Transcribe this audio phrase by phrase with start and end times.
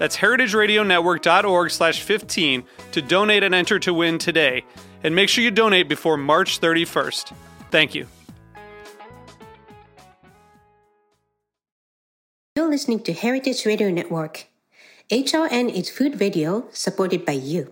[0.00, 4.64] That's heritageradionetwork.org slash 15 to donate and enter to win today.
[5.04, 7.34] And make sure you donate before March 31st.
[7.70, 8.06] Thank you.
[12.56, 14.46] You're listening to Heritage Radio Network.
[15.10, 17.70] HRN is food radio supported by you.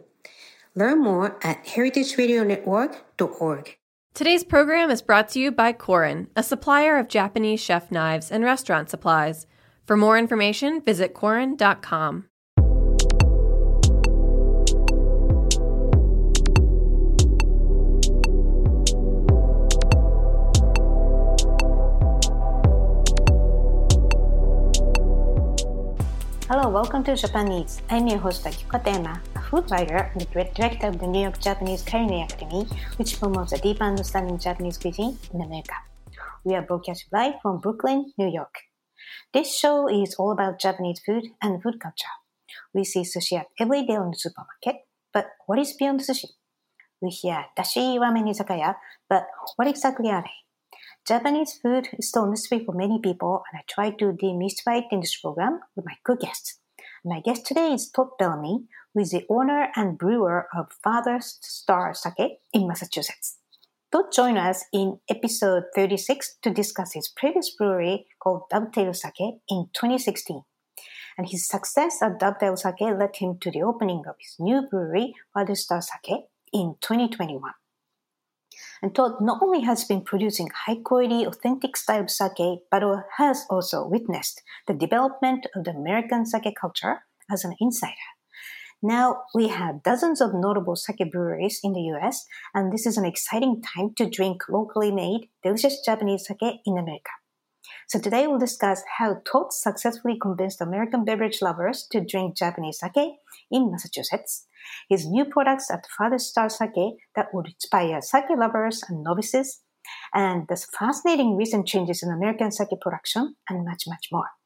[0.75, 3.79] Learn more at heritageradionetwork.org.
[4.13, 8.45] Today's program is brought to you by Korin, a supplier of Japanese chef knives and
[8.45, 9.47] restaurant supplies.
[9.89, 12.27] For more information, visit Korin.com.
[26.51, 27.81] Hello, welcome to Japan Eats.
[27.89, 31.81] I'm your host Akiko Katayama, a food writer and director of the New York Japanese
[31.81, 35.73] Culinary Academy, which promotes a deep understanding of Japanese cuisine in America.
[36.45, 38.68] We are broadcast live from Brooklyn, New York.
[39.33, 42.15] This show is all about Japanese food and food culture.
[42.75, 46.29] We see sushi at every day on the supermarket, but what is beyond sushi?
[47.01, 48.77] We hear dashi ramen izakaya,
[49.09, 50.39] but what exactly are they?
[51.07, 54.93] Japanese food is still a mystery for many people, and I try to demystify it
[54.93, 56.59] in this program with my good guests.
[57.05, 61.95] My guest today is Todd Bellomy, who is the owner and brewer of Farthest Star
[61.95, 63.38] Sake in Massachusetts.
[63.91, 69.71] Todd joined us in episode 36 to discuss his previous brewery called Dovetail Sake in
[69.73, 70.43] 2016.
[71.17, 75.15] And his success at Dovetail Sake led him to the opening of his new brewery,
[75.33, 77.41] Farthest Star Sake, in 2021.
[78.83, 82.83] And Todd not only has been producing high quality, authentic style sake, but
[83.17, 87.95] has also witnessed the development of the American sake culture as an insider.
[88.83, 92.25] Now we have dozens of notable sake breweries in the US,
[92.55, 97.11] and this is an exciting time to drink locally made, delicious Japanese sake in America.
[97.89, 103.17] So today we'll discuss how Todd successfully convinced American beverage lovers to drink Japanese sake
[103.51, 104.47] in Massachusetts,
[104.89, 109.61] his new products at Farthest Star Sake that would inspire sake lovers and novices,
[110.15, 114.38] and the fascinating recent changes in American sake production, and much, much more.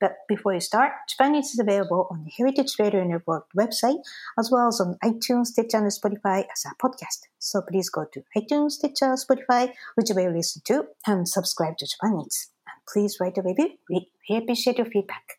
[0.00, 3.98] But before you start, Japan Eats is available on the Heritage Radio Network website,
[4.38, 7.26] as well as on iTunes, Stitcher, and Spotify as a podcast.
[7.38, 12.22] So please go to iTunes, Stitcher, Spotify, whichever you listen to, and subscribe to Japan
[12.24, 12.50] Eats.
[12.66, 13.70] And please write a review.
[13.90, 15.38] We really appreciate your feedback.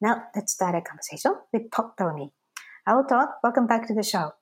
[0.00, 2.30] Now, let's start a conversation with Todd Bellomy.
[2.86, 3.28] Hello, Todd.
[3.42, 4.32] Welcome back to the show.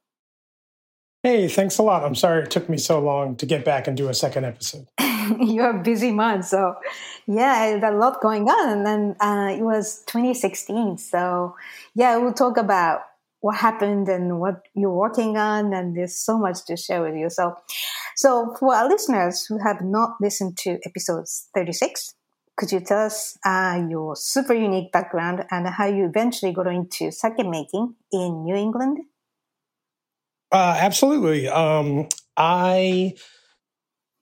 [1.23, 2.05] Hey, thanks a lot.
[2.05, 4.89] I'm sorry it took me so long to get back and do a second episode.
[5.41, 6.77] You're a busy man, so
[7.27, 8.69] yeah, a lot going on.
[8.71, 11.55] And then uh, it was 2016, so
[11.95, 13.01] yeah, we'll talk about
[13.41, 17.29] what happened and what you're working on, and there's so much to share with you.
[17.29, 17.57] So,
[18.17, 22.15] so for our listeners who have not listened to episodes 36,
[22.57, 27.11] could you tell us uh, your super unique background and how you eventually got into
[27.11, 28.99] sake making in New England?
[30.53, 31.49] Uh, absolutely.
[31.49, 33.15] Um, I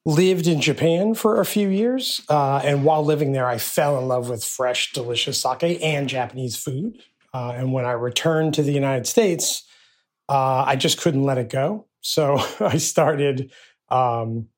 [0.06, 4.09] lived in Japan for a few years, uh, and while living there, I fell in
[4.09, 7.03] love with fresh, delicious sake and Japanese food.
[7.33, 9.65] Uh, and when I returned to the United States,
[10.28, 11.87] uh, I just couldn't let it go.
[12.00, 13.53] So I started
[13.89, 14.48] um,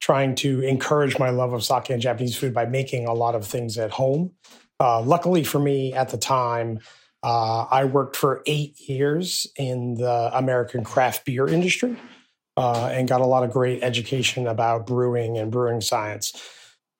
[0.00, 3.46] trying to encourage my love of sake and Japanese food by making a lot of
[3.46, 4.32] things at home.
[4.78, 6.80] Uh, luckily for me at the time,
[7.22, 11.96] uh, I worked for eight years in the American craft beer industry
[12.56, 16.32] uh, and got a lot of great education about brewing and brewing science.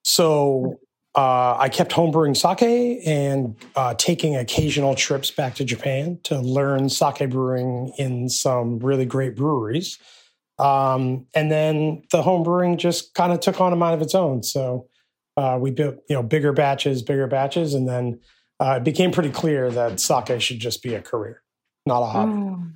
[0.04, 0.80] So
[1.14, 6.88] uh, I kept homebrewing sake and uh, taking occasional trips back to Japan to learn
[6.88, 9.98] sake brewing in some really great breweries.
[10.58, 14.42] Um, and then the homebrewing just kind of took on a mind of its own.
[14.42, 14.88] So
[15.36, 18.20] uh, we built, you know, bigger batches, bigger batches, and then
[18.60, 21.42] uh, it became pretty clear that sake should just be a career,
[21.84, 22.32] not a hobby.
[22.32, 22.72] Mm.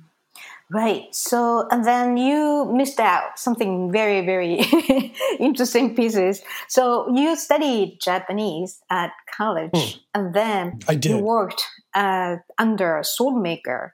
[0.69, 1.03] Right.
[1.15, 4.59] So, and then you missed out something very, very
[5.39, 6.41] interesting pieces.
[6.67, 9.97] So, you studied Japanese at college, Hmm.
[10.13, 11.11] and then I did.
[11.11, 11.63] you worked
[11.95, 13.93] uh, under a sword maker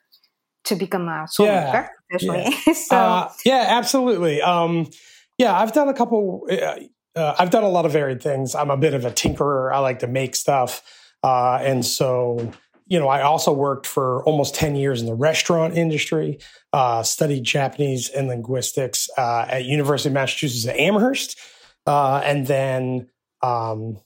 [0.66, 2.74] to become a sword Yeah, maker professionally.
[2.74, 4.42] so, Uh, yeah, absolutely.
[4.42, 4.90] Um,
[5.38, 6.48] yeah, I've done a couple.
[6.50, 6.76] Uh,
[7.16, 8.56] uh, I've done a lot of varied things.
[8.56, 9.72] I'm a bit of a tinkerer.
[9.72, 10.82] I like to make stuff,
[11.24, 12.52] uh, and so
[12.86, 16.40] you know, I also worked for almost ten years in the restaurant industry.
[16.72, 21.40] Uh, studied Japanese and linguistics uh, at University of Massachusetts at Amherst,
[21.86, 23.10] uh, and then
[23.42, 24.00] um,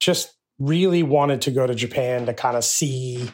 [0.00, 3.28] just really wanted to go to Japan to kind of see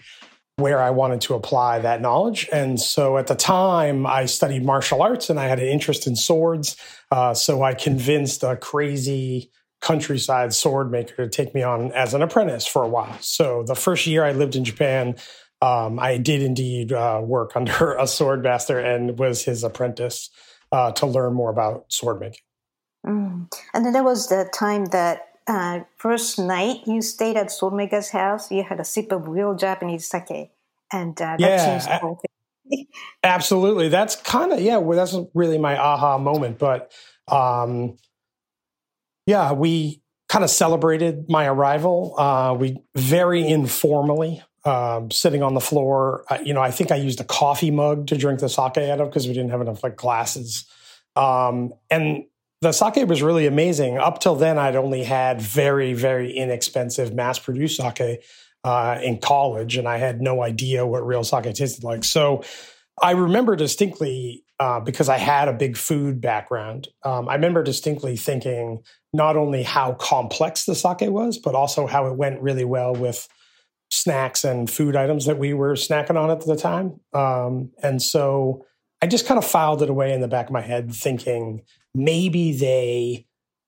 [0.57, 2.49] where I wanted to apply that knowledge.
[2.53, 6.17] And so at the time, I studied martial arts and I had an interest in
[6.17, 6.77] swords.
[7.11, 12.23] Uh, so I convinced a crazy countryside sword maker to take me on as an
[12.23, 13.17] apprentice for a while.
[13.21, 15.17] So the first year I lived in Japan,
[15.63, 20.31] um, I did indeed uh, work under a sword master and was his apprentice
[20.73, 22.43] uh, to learn more about sword making.
[23.07, 23.51] mm.
[23.75, 28.51] and then there was the time that uh, first night you stayed at swordmaker's house.
[28.51, 30.53] You had a sip of real Japanese sake,
[30.93, 32.87] and uh, that Yeah, changed the whole thing.
[33.25, 33.89] Absolutely.
[33.89, 34.77] That's kind of yeah.
[34.77, 36.59] Well, that's really my aha moment.
[36.59, 36.93] But
[37.27, 37.97] um,
[39.31, 42.19] yeah, we kind of celebrated my arrival.
[42.19, 46.25] Uh, we very informally um, sitting on the floor.
[46.29, 49.01] Uh, you know, I think I used a coffee mug to drink the sake out
[49.01, 50.65] of because we didn't have enough like glasses.
[51.15, 52.25] Um, and
[52.61, 53.99] the sake was really amazing.
[53.99, 58.25] Up till then, I'd only had very, very inexpensive mass produced sake
[58.65, 62.03] uh, in college, and I had no idea what real sake tasted like.
[62.03, 62.43] So
[63.01, 66.89] I remember distinctly uh, because I had a big food background.
[67.03, 68.83] Um, I remember distinctly thinking
[69.13, 73.29] not only how complex the sake was, but also how it went really well with
[73.91, 77.01] snacks and food items that we were snacking on at the time.
[77.13, 78.65] Um, and so
[79.03, 81.63] I just kind of filed it away in the back of my head, thinking
[81.95, 83.27] maybe they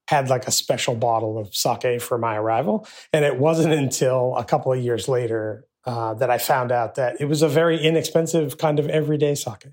[0.09, 2.87] had like a special bottle of sake for my arrival.
[3.13, 7.21] And it wasn't until a couple of years later uh, that I found out that
[7.21, 9.67] it was a very inexpensive kind of everyday sake.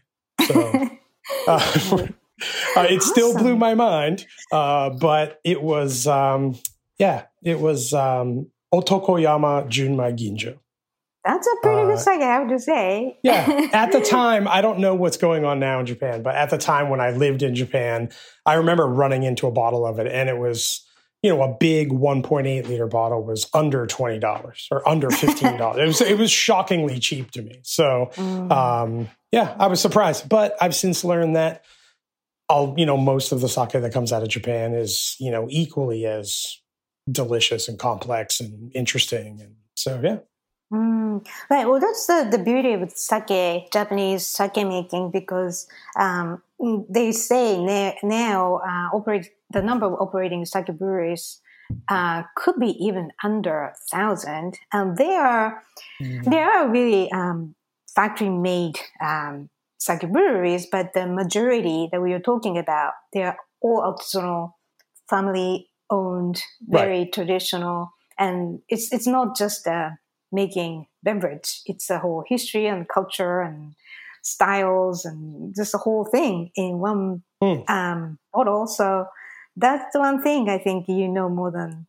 [0.47, 0.89] So
[1.47, 2.07] uh,
[2.77, 6.57] uh, it still blew my mind, uh, but it was, um,
[6.97, 10.57] yeah, it was um, Otokoyama Junmai Ginjo.
[11.25, 13.17] That's a pretty Uh, good sake, I would say.
[13.23, 13.69] Yeah.
[13.73, 16.57] At the time, I don't know what's going on now in Japan, but at the
[16.57, 18.09] time when I lived in Japan,
[18.45, 20.85] I remember running into a bottle of it and it was,
[21.21, 25.77] you know, a big 1.8 liter bottle was under $20 or under $15.
[25.77, 27.59] it was it was shockingly cheap to me.
[27.63, 28.51] So, Mm.
[28.51, 31.65] um, yeah, I was surprised, but I've since learned that
[32.49, 35.47] all, you know, most of the sake that comes out of Japan is, you know,
[35.49, 36.57] equally as
[37.09, 40.17] delicious and complex and interesting and so yeah.
[40.71, 41.67] Mm, right.
[41.67, 45.67] Well, that's the, the beauty of sake, Japanese sake making, because
[45.99, 51.41] um, mm, they say na- now uh, operate the number of operating sake breweries
[51.87, 55.63] uh, could be even under a thousand, and they are
[55.99, 57.55] they are really um,
[57.95, 59.49] factory made um,
[59.79, 64.53] sake breweries, but the majority that we are talking about, they are all artisanal,
[65.09, 69.89] family owned, very traditional, and it's it's not just uh,
[70.31, 73.73] making beverage; it's a whole history and culture and
[74.21, 77.61] styles and just the whole thing in one Hmm.
[77.69, 78.67] um, bottle.
[78.67, 79.05] So
[79.55, 81.87] that's the one thing I think you know more than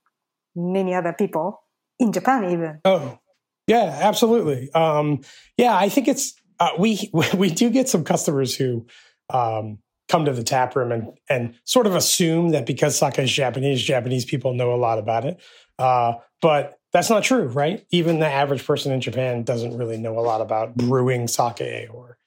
[0.55, 1.63] many other people
[1.99, 2.81] in Japan, even.
[2.85, 3.19] Oh,
[3.67, 4.71] yeah, absolutely.
[4.73, 5.21] Um,
[5.57, 8.87] yeah, I think it's uh, we we do get some customers who
[9.31, 13.33] um, come to the tap room and and sort of assume that because sake is
[13.33, 15.41] Japanese, Japanese people know a lot about it.
[15.79, 17.87] Uh, but that's not true, right?
[17.91, 22.19] Even the average person in Japan doesn't really know a lot about brewing sake or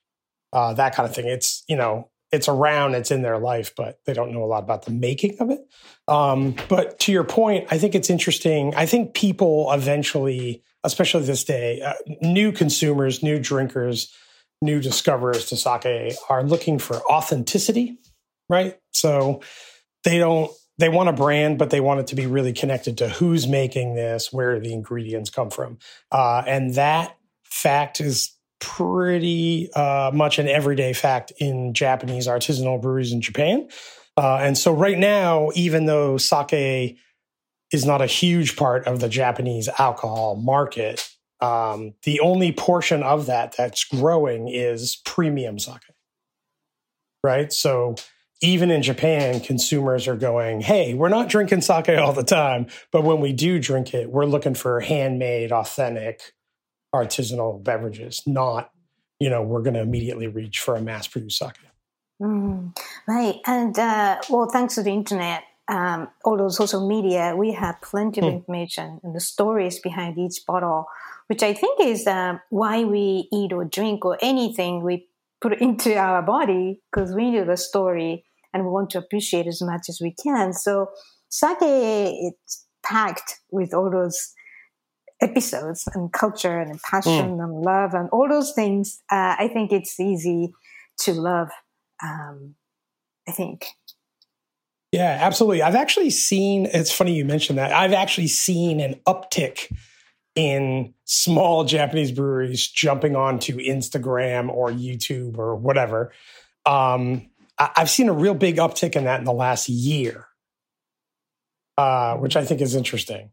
[0.51, 1.27] uh, that kind of thing.
[1.27, 4.63] It's you know it's around, it's in their life, but they don't know a lot
[4.63, 5.59] about the making of it.
[6.07, 8.73] Um, but to your point, I think it's interesting.
[8.73, 14.11] I think people eventually, especially this day, uh, new consumers, new drinkers,
[14.63, 17.97] new discoverers to sake are looking for authenticity,
[18.49, 18.79] right?
[18.91, 19.41] So
[20.03, 23.07] they don't they want a brand, but they want it to be really connected to
[23.07, 25.77] who's making this, where the ingredients come from,
[26.11, 33.11] uh, and that fact is pretty uh, much an everyday fact in Japanese artisanal breweries
[33.11, 33.67] in Japan.
[34.15, 36.97] Uh, and so right now, even though sake
[37.71, 41.09] is not a huge part of the Japanese alcohol market,
[41.43, 45.81] um, the only portion of that that's growing is premium sake.
[47.23, 47.51] Right.
[47.51, 47.95] So
[48.41, 53.03] even in Japan, consumers are going, hey, we're not drinking sake all the time, but
[53.03, 56.33] when we do drink it, we're looking for handmade, authentic,
[56.93, 58.69] artisanal beverages, not
[59.23, 61.55] you know, we're going to immediately reach for a mass produced sake.
[62.21, 62.75] Mm,
[63.07, 63.35] right.
[63.47, 68.19] And uh, well, thanks to the internet, um, all those social media, we have plenty
[68.19, 68.33] of mm.
[68.33, 70.87] information and the stories behind each bottle,
[71.27, 75.07] which I think is uh, why we eat or drink or anything we
[75.41, 79.61] put into our body because we know the story and we want to appreciate as
[79.61, 80.53] much as we can.
[80.53, 80.91] So
[81.29, 84.33] sake, it's packed with all those
[85.21, 87.43] episodes and culture and passion mm.
[87.43, 89.01] and love and all those things.
[89.11, 90.53] Uh, I think it's easy
[90.99, 91.49] to love.
[92.03, 92.55] Um,
[93.27, 93.65] I think.
[94.91, 95.63] Yeah, absolutely.
[95.63, 97.71] I've actually seen, it's funny you mentioned that.
[97.71, 99.75] I've actually seen an uptick
[100.35, 106.11] in small Japanese breweries jumping onto Instagram or YouTube or whatever.
[106.65, 110.27] Um, I've seen a real big uptick in that in the last year,
[111.77, 113.31] uh, which I think is interesting.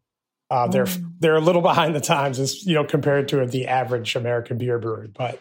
[0.50, 1.12] Uh, they're mm.
[1.20, 4.78] they're a little behind the times, as you know, compared to the average American beer
[4.78, 5.40] brewery, but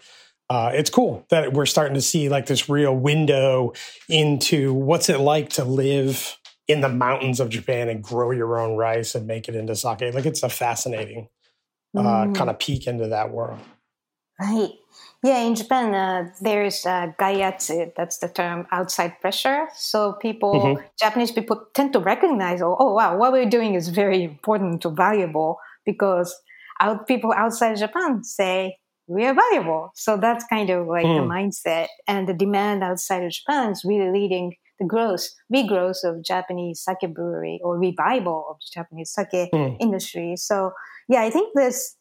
[0.49, 3.73] uh, it's cool that we're starting to see like this real window
[4.07, 6.37] into what's it like to live
[6.67, 10.13] in the mountains of Japan and grow your own rice and make it into sake.
[10.13, 11.27] Like it's a fascinating
[11.95, 12.35] mm.
[12.35, 13.59] kind of peek into that world.
[14.39, 14.71] Right.
[15.21, 17.91] Yeah, in Japan, uh, there's uh, gaiatsu.
[17.97, 19.67] That's the term outside pressure.
[19.75, 20.83] So people, mm-hmm.
[20.97, 24.93] Japanese people tend to recognize, oh, oh, wow, what we're doing is very important or
[24.93, 26.33] valuable because
[26.79, 28.77] out, people outside Japan say
[29.07, 29.91] we are valuable.
[29.95, 31.17] So that's kind of like mm.
[31.17, 31.87] the mindset.
[32.07, 37.13] And the demand outside of Japan is really leading the growth, regrowth of Japanese sake
[37.13, 39.75] brewery or revival of Japanese sake mm.
[39.81, 40.35] industry.
[40.37, 40.71] So
[41.09, 41.95] yeah, I think this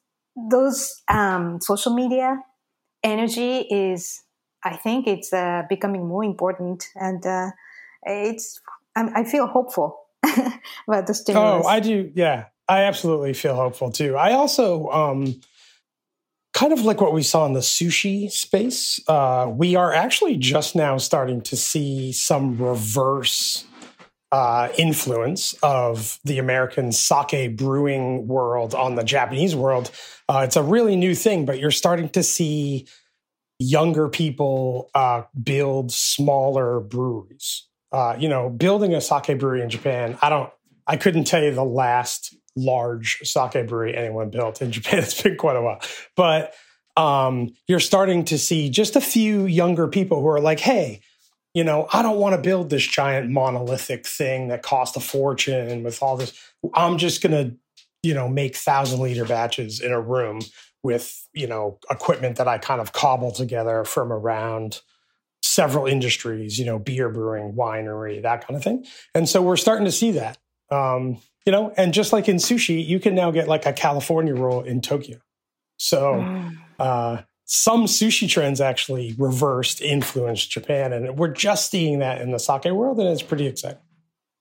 [0.50, 2.40] those um, social media
[3.02, 4.22] energy is
[4.64, 7.50] I think it's uh, becoming more important, and uh,
[8.04, 8.60] it's
[8.94, 9.98] I'm, i feel hopeful
[10.86, 11.64] about the stimulus.
[11.64, 12.12] Oh, I do.
[12.14, 14.16] Yeah, I absolutely feel hopeful too.
[14.16, 15.40] I also um,
[16.52, 19.00] kind of like what we saw in the sushi space.
[19.08, 23.64] Uh, we are actually just now starting to see some reverse
[24.30, 29.90] uh, influence of the American sake brewing world on the Japanese world.
[30.28, 32.86] Uh, it's a really new thing, but you're starting to see
[33.58, 37.66] younger people uh, build smaller breweries.
[37.90, 40.50] Uh, you know, building a sake brewery in Japan, I don't,
[40.86, 44.98] I couldn't tell you the last large sake brewery anyone built in Japan.
[44.98, 45.80] It's been quite a while,
[46.16, 46.54] but
[46.98, 51.00] um, you're starting to see just a few younger people who are like, hey,
[51.58, 55.68] you know, I don't want to build this giant monolithic thing that cost a fortune
[55.68, 56.32] and with all this.
[56.72, 57.56] I'm just going to,
[58.04, 60.38] you know, make thousand liter batches in a room
[60.84, 64.82] with, you know, equipment that I kind of cobble together from around
[65.42, 68.86] several industries, you know, beer brewing, winery, that kind of thing.
[69.12, 70.38] And so we're starting to see that.
[70.70, 74.36] Um, you know, and just like in sushi, you can now get like a California
[74.36, 75.18] roll in Tokyo.
[75.76, 76.56] So, mm.
[76.78, 82.38] uh, some sushi trends actually reversed influenced Japan, and we're just seeing that in the
[82.38, 83.80] sake world, and it's pretty exciting.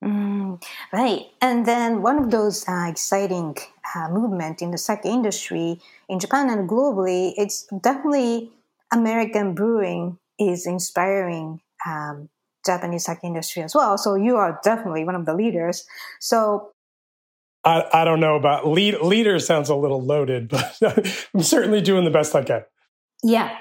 [0.03, 0.61] Mm,
[0.91, 3.55] right, and then one of those uh, exciting
[3.95, 8.51] uh, movement in the sake industry in Japan and globally, it's definitely
[8.91, 12.27] American brewing is inspiring um,
[12.65, 13.97] Japanese sake industry as well.
[13.97, 15.87] So you are definitely one of the leaders.
[16.19, 16.71] So
[17.63, 20.77] I, I don't know about lead, leader sounds a little loaded, but
[21.33, 22.65] I'm certainly doing the best I can.
[23.23, 23.57] Yeah.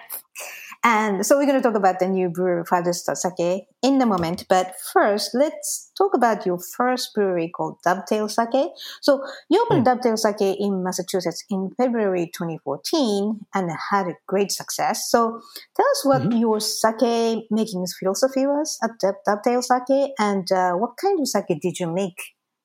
[0.84, 4.44] And so we're going to talk about the new brewery, Farthest Sake, in a moment.
[4.48, 8.68] But first, let's talk about your first brewery called Dovetail Sake.
[9.02, 9.20] So
[9.50, 9.86] you opened mm.
[9.86, 15.10] Dovetail Sake in Massachusetts in February 2014 and had a great success.
[15.10, 15.40] So
[15.74, 16.38] tell us what mm-hmm.
[16.38, 18.90] your sake making philosophy was at
[19.26, 22.20] Dovetail Sake and uh, what kind of sake did you make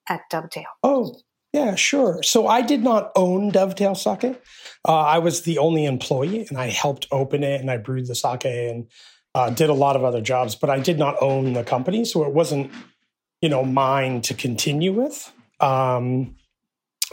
[0.07, 0.65] at Dovetail?
[0.83, 1.15] Oh,
[1.53, 2.23] yeah, sure.
[2.23, 4.41] So I did not own Dovetail Sake.
[4.87, 8.15] Uh, I was the only employee, and I helped open it, and I brewed the
[8.15, 8.87] sake, and
[9.35, 10.55] uh, did a lot of other jobs.
[10.55, 12.71] But I did not own the company, so it wasn't,
[13.41, 15.31] you know, mine to continue with.
[15.59, 16.35] Um,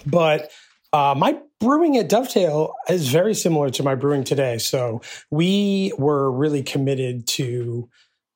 [0.06, 0.50] but
[0.92, 4.58] uh, my brewing at Dovetail is very similar to my brewing today.
[4.58, 7.88] So we were really committed to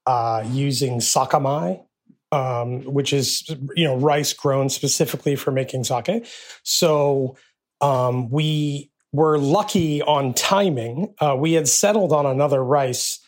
[0.06, 1.80] uh, using sakamai
[2.32, 6.26] um, which is you know rice grown specifically for making sake.
[6.64, 7.36] So
[7.80, 11.14] um, we were lucky on timing.
[11.20, 13.20] Uh, we had settled on another rice,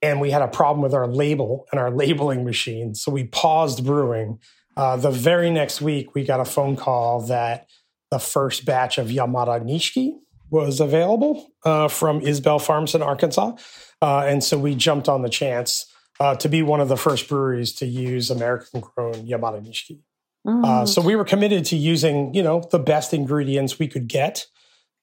[0.00, 2.94] and we had a problem with our label and our labeling machine.
[2.94, 4.38] So we paused brewing.
[4.74, 7.66] Uh, the very next week, we got a phone call that
[8.10, 10.12] the first batch of Yamada Nishiki
[10.48, 13.56] was available uh, from Isbell Farms in Arkansas.
[14.00, 17.28] Uh, and so we jumped on the chance uh, to be one of the first
[17.28, 20.00] breweries to use American grown Yamada Nishiki.
[20.46, 20.64] Mm.
[20.64, 24.46] Uh, so we were committed to using, you know, the best ingredients we could get,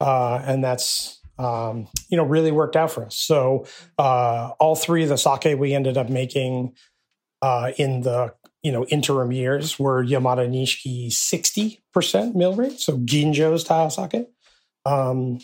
[0.01, 3.17] uh, and that's um, you know, really worked out for us.
[3.17, 3.65] So
[3.97, 6.73] uh, all three of the sake we ended up making
[7.41, 12.97] uh, in the you know interim years were Yamada Nishiki sixty percent mill rate, so
[12.97, 14.27] Ginjo style sake.
[14.85, 15.39] Um,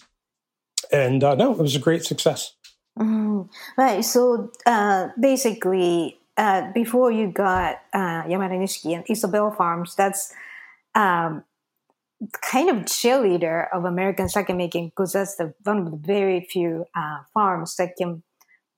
[0.92, 2.55] and uh, no, it was a great success.
[2.98, 4.04] Mm, right.
[4.04, 10.34] So uh, basically, uh, before you got uh, Yamada Nishiki and Isbell Farms, that's
[10.96, 11.44] um,
[12.42, 16.86] kind of cheerleader of American sake making because that's the one of the very few
[16.96, 18.24] uh, farms that can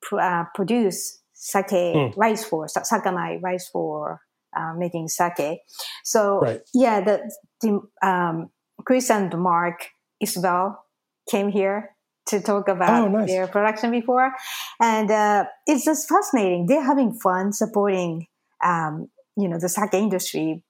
[0.02, 2.14] pr- uh, produce sake mm.
[2.18, 4.22] rice for sakamai rice for
[4.58, 5.60] uh, making sake.
[6.04, 6.62] So right.
[6.74, 7.32] yeah, the,
[7.62, 8.50] the um,
[8.86, 10.84] Chris and Mark Isabel
[11.30, 11.96] came here
[12.28, 13.28] to talk about oh, nice.
[13.28, 14.32] their production before,
[14.80, 16.66] and uh, it's just fascinating.
[16.68, 18.28] They're having fun supporting,
[18.64, 20.64] um, you know, the sake industry.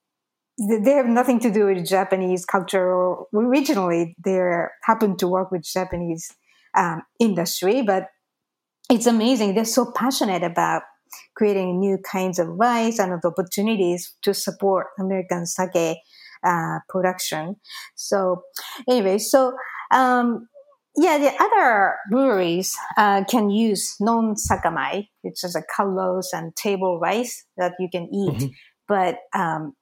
[0.58, 3.14] They have nothing to do with Japanese culture.
[3.32, 4.40] Originally, they
[4.82, 6.34] happened to work with Japanese
[6.76, 8.08] um, industry, but
[8.90, 9.54] it's amazing.
[9.54, 10.82] They're so passionate about
[11.36, 15.98] creating new kinds of rice and opportunities to support American sake
[16.44, 17.56] uh, production.
[17.94, 18.42] So,
[18.88, 19.54] anyway, so
[19.90, 20.48] um,
[20.98, 27.44] yeah, the other breweries uh, can use non-sakamai, which is a Calrose and table rice
[27.56, 28.46] that you can eat, mm-hmm.
[28.88, 29.74] but um,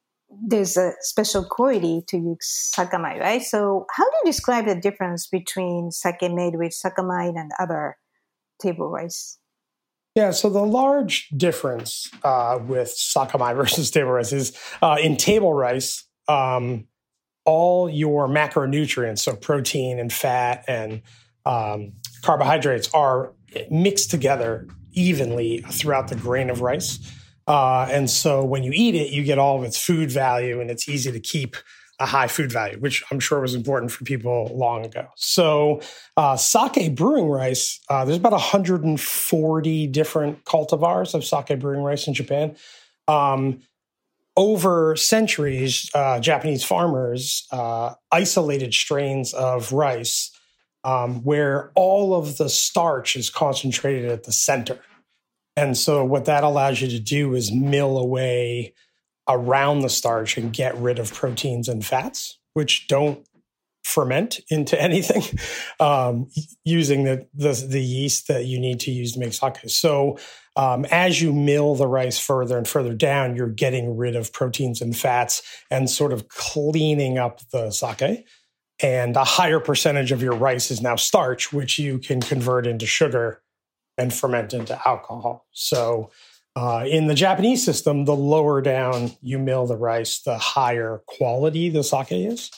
[0.47, 3.43] there's a special quality to use sakamai, right?
[3.43, 7.97] So, how do you describe the difference between sake made with sakamai and other
[8.61, 9.39] table rice?
[10.15, 15.55] Yeah, so the large difference uh, with sakamai versus table rice is uh, in table
[15.55, 16.89] rice, um,
[17.47, 21.01] all your macronutrients, so protein and fat and
[21.47, 23.33] um, carbohydrates, are
[23.71, 26.99] mixed together evenly throughout the grain of rice.
[27.47, 30.71] Uh, and so when you eat it, you get all of its food value and
[30.71, 31.57] it's easy to keep
[31.99, 35.07] a high food value, which I'm sure was important for people long ago.
[35.17, 35.81] So,
[36.17, 42.13] uh, sake brewing rice, uh, there's about 140 different cultivars of sake brewing rice in
[42.13, 42.55] Japan.
[43.09, 43.61] Um,
[44.37, 50.31] over centuries, uh, Japanese farmers uh, isolated strains of rice
[50.87, 54.79] um, where all of the starch is concentrated at the center.
[55.57, 58.75] And so, what that allows you to do is mill away
[59.29, 63.27] around the starch and get rid of proteins and fats, which don't
[63.83, 65.23] ferment into anything
[65.81, 66.29] um,
[66.65, 69.57] using the, the, the yeast that you need to use to make sake.
[69.67, 70.19] So
[70.57, 74.81] um, as you mill the rice further and further down, you're getting rid of proteins
[74.81, 78.27] and fats and sort of cleaning up the sake.
[78.83, 82.87] And a higher percentage of your rice is now starch, which you can convert into
[82.87, 83.43] sugar
[83.97, 85.47] and ferment into alcohol.
[85.53, 86.11] So
[86.55, 91.71] uh, in the Japanese system, the lower down you mill the rice, the higher quality
[91.71, 92.51] the sake is.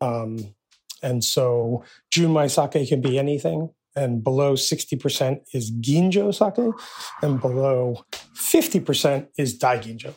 [0.00, 0.54] Um,
[1.02, 3.70] and so Junmai sake can be anything.
[3.96, 6.74] And below 60% is Ginjo sake,
[7.22, 8.04] and below
[8.34, 10.14] 50% is Daiginjo.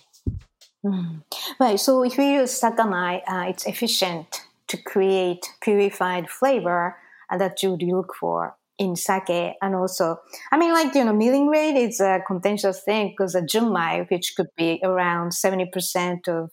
[0.83, 1.23] Mm.
[1.59, 1.79] Right.
[1.79, 6.97] So if you use sakamai, uh, it's efficient to create purified flavor
[7.35, 10.17] that you would look for in sake and also
[10.51, 14.33] i mean like you know milling rate is a contentious thing because a junmai which
[14.37, 16.51] could be around 70% of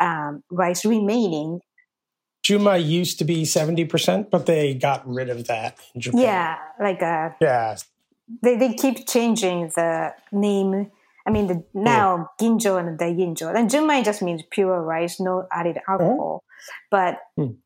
[0.00, 1.60] um, rice remaining
[2.42, 6.20] Junmai used to be 70%, but they got rid of that in Japan.
[6.20, 7.76] Yeah, like uh Yeah.
[8.42, 10.90] They they keep changing the name.
[11.26, 12.60] I mean the now mm.
[12.60, 13.54] Ginjo and Daiginjo.
[13.54, 16.42] And Junmai just means pure rice, no added alcohol.
[16.42, 16.78] Mm.
[16.90, 17.56] But mm.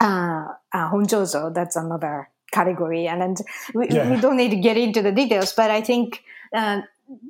[0.00, 3.06] uh, uh Honjozo, that's another category.
[3.06, 3.36] And, and
[3.74, 4.08] we, yeah.
[4.08, 6.22] we, don't need to get into the details, but I think
[6.54, 6.82] uh,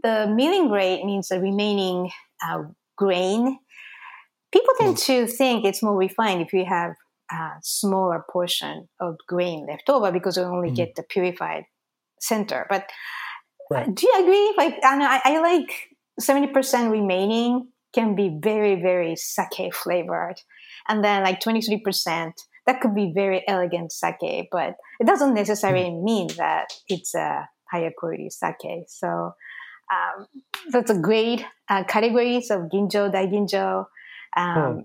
[0.02, 2.10] the milling rate means the remaining
[2.46, 2.64] uh,
[2.96, 3.58] grain.
[4.54, 5.04] People tend mm.
[5.06, 6.94] to think it's more refined if you have
[7.30, 10.76] a smaller portion of grain left over because you only mm.
[10.76, 11.64] get the purified
[12.20, 12.66] center.
[12.70, 12.88] But
[13.70, 13.92] right.
[13.92, 14.54] do you agree?
[14.56, 15.90] Like, I, I like
[16.20, 20.36] 70% remaining can be very, very sake flavored.
[20.88, 22.32] And then like 23%
[22.66, 26.04] that could be very elegant sake, but it doesn't necessarily hmm.
[26.04, 28.84] mean that it's a higher quality sake.
[28.86, 29.34] So
[29.92, 30.26] um,
[30.70, 33.86] that's a great uh, categories of ginjo, daiginjo,
[34.36, 34.80] um, hmm.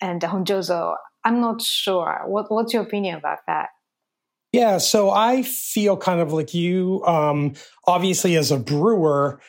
[0.00, 0.94] and honjozo.
[1.24, 2.22] I'm not sure.
[2.26, 3.68] What, what's your opinion about that?
[4.52, 7.04] Yeah, so I feel kind of like you.
[7.04, 7.54] Um,
[7.86, 9.40] obviously, as a brewer,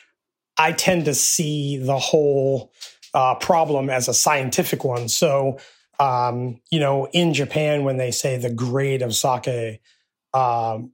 [0.58, 2.72] I tend to see the whole
[3.14, 5.08] uh, problem as a scientific one.
[5.08, 5.58] So
[6.00, 9.80] um, you know, in Japan, when they say the grade of sake,
[10.32, 10.92] um,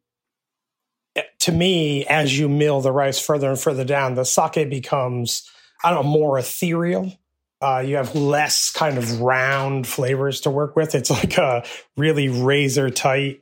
[1.38, 5.48] to me, as you mill the rice further and further down, the sake becomes,
[5.84, 7.12] I don't know, more ethereal.
[7.60, 10.94] Uh, you have less kind of round flavors to work with.
[10.94, 11.64] It's like a
[11.96, 13.40] really razor tight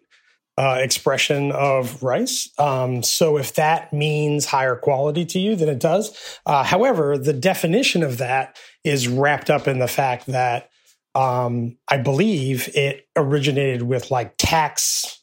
[0.56, 2.48] uh, expression of rice.
[2.58, 6.38] Um, so if that means higher quality to you, then it does.
[6.46, 10.70] Uh, however, the definition of that is wrapped up in the fact that
[11.16, 15.22] um, I believe it originated with like tax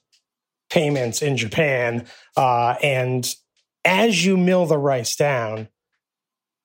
[0.69, 2.07] payments in Japan.
[2.35, 3.33] Uh, and
[3.85, 5.67] as you mill the rice down,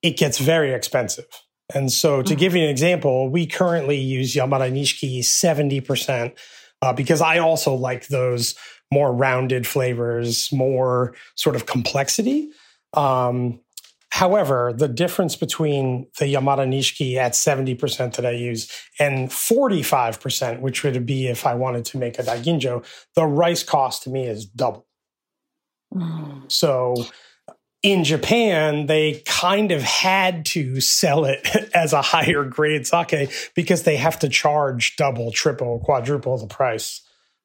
[0.02, 1.26] it gets very expensive.
[1.74, 2.38] And so, to mm-hmm.
[2.38, 6.36] give you an example, we currently use Yamada Nishiki 70%
[6.82, 8.54] uh, because I also like those
[8.92, 12.50] more rounded flavors, more sort of complexity.
[12.92, 13.60] Um,
[14.10, 20.84] however, the difference between the Yamada Nishiki at 70% that I use and 45%, which
[20.84, 24.46] would be if I wanted to make a daiginjo, the rice cost to me is
[24.46, 24.86] double.
[25.92, 26.50] Mm.
[26.50, 27.06] So
[27.86, 33.84] in Japan, they kind of had to sell it as a higher grade sake because
[33.84, 37.02] they have to charge double, triple, quadruple the price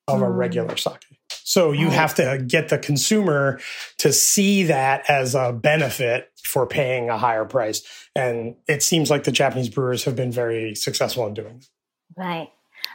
[0.07, 0.25] of mm.
[0.25, 1.05] a regular sake.
[1.29, 3.59] So you have to get the consumer
[3.99, 7.83] to see that as a benefit for paying a higher price.
[8.15, 11.67] And it seems like the Japanese brewers have been very successful in doing that.
[12.17, 12.49] Right.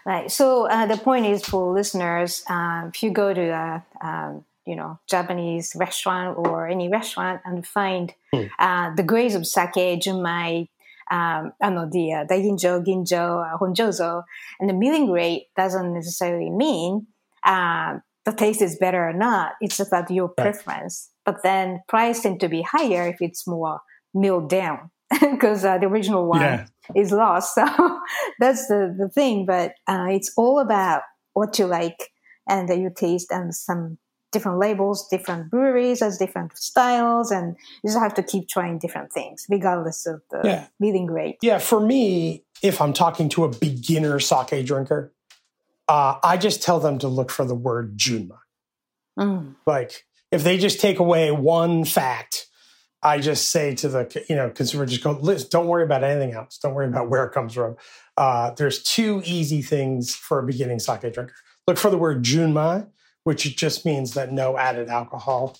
[0.05, 0.33] Right.
[0.33, 4.77] So uh, the point is for listeners, uh, if you go to a, um, you
[4.77, 8.51] know Japanese restaurant or any restaurant and find mm.
[8.59, 10.69] uh, the grades of sake, junmai,
[11.11, 14.25] um, I know the uh, daiginjo, ginjo, uh, honjozo,
[14.59, 17.07] and the milling rate doesn't necessarily mean
[17.45, 19.53] uh, the taste is better or not.
[19.61, 21.11] It's about your preference.
[21.25, 23.81] But then price tend to be higher if it's more
[24.13, 26.67] milled down because uh, the original one yeah.
[26.95, 27.57] is lost.
[27.67, 28.01] So
[28.41, 29.47] that's the, the thing.
[29.47, 31.03] But uh, it's all about
[31.35, 32.11] what you like
[32.49, 33.99] and that you taste and some
[34.37, 39.11] different labels, different breweries has different styles, and you just have to keep trying different
[39.11, 40.67] things, regardless of the yeah.
[40.79, 41.37] leading grade.
[41.41, 45.15] Yeah, for me, if I'm talking to a beginner sake drinker,
[45.89, 48.37] uh, I just tell them to look for the word Junmai.
[49.19, 49.55] Mm.
[49.67, 52.47] Like, if they just take away one fact,
[53.03, 56.35] I just say to the you know consumer, just go, Liz, don't worry about anything
[56.35, 56.59] else.
[56.59, 57.77] Don't worry about where it comes from.
[58.19, 61.33] Uh, there's two easy things for a beginning sake drinker.
[61.67, 62.87] Look for the word Junmai,
[63.27, 65.59] which just means that no added alcohol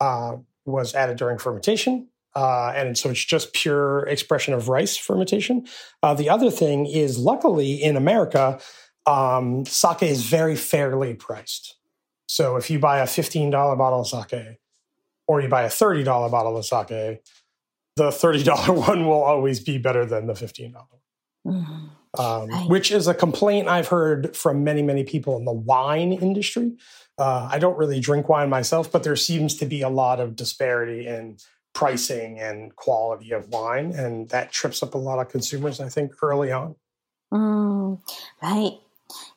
[0.00, 0.34] uh,
[0.64, 2.08] was added during fermentation.
[2.34, 5.64] Uh, and so it's just pure expression of rice fermentation.
[6.02, 8.58] Uh, the other thing is, luckily in America,
[9.06, 11.76] um, sake is very fairly priced.
[12.26, 14.58] So if you buy a $15 bottle of sake
[15.28, 16.88] or you buy a $30 bottle of sake,
[17.94, 20.74] the $30 one will always be better than the $15
[21.46, 26.12] mm-hmm um, which is a complaint I've heard from many, many people in the wine
[26.12, 26.72] industry.
[27.18, 30.36] Uh, I don't really drink wine myself, but there seems to be a lot of
[30.36, 31.36] disparity in
[31.74, 36.12] pricing and quality of wine, and that trips up a lot of consumers, I think,
[36.22, 36.76] early on.
[37.32, 38.00] Mm,
[38.42, 38.72] right.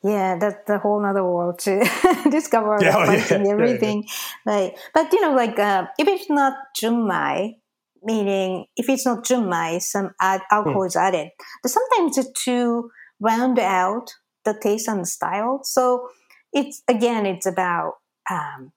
[0.02, 1.78] Yeah, that's a whole other world to
[2.30, 4.04] discover yeah, pricing yeah, everything.
[4.46, 4.78] Yeah, right.
[4.94, 7.56] But you know, like uh, if it's not Junmai,
[8.02, 11.28] meaning if it's not junmai, some add, alcohol is added.
[11.62, 14.10] But sometimes to round out
[14.44, 15.60] the taste and the style.
[15.62, 16.08] So
[16.52, 17.94] it's again, it's about
[18.30, 18.72] um,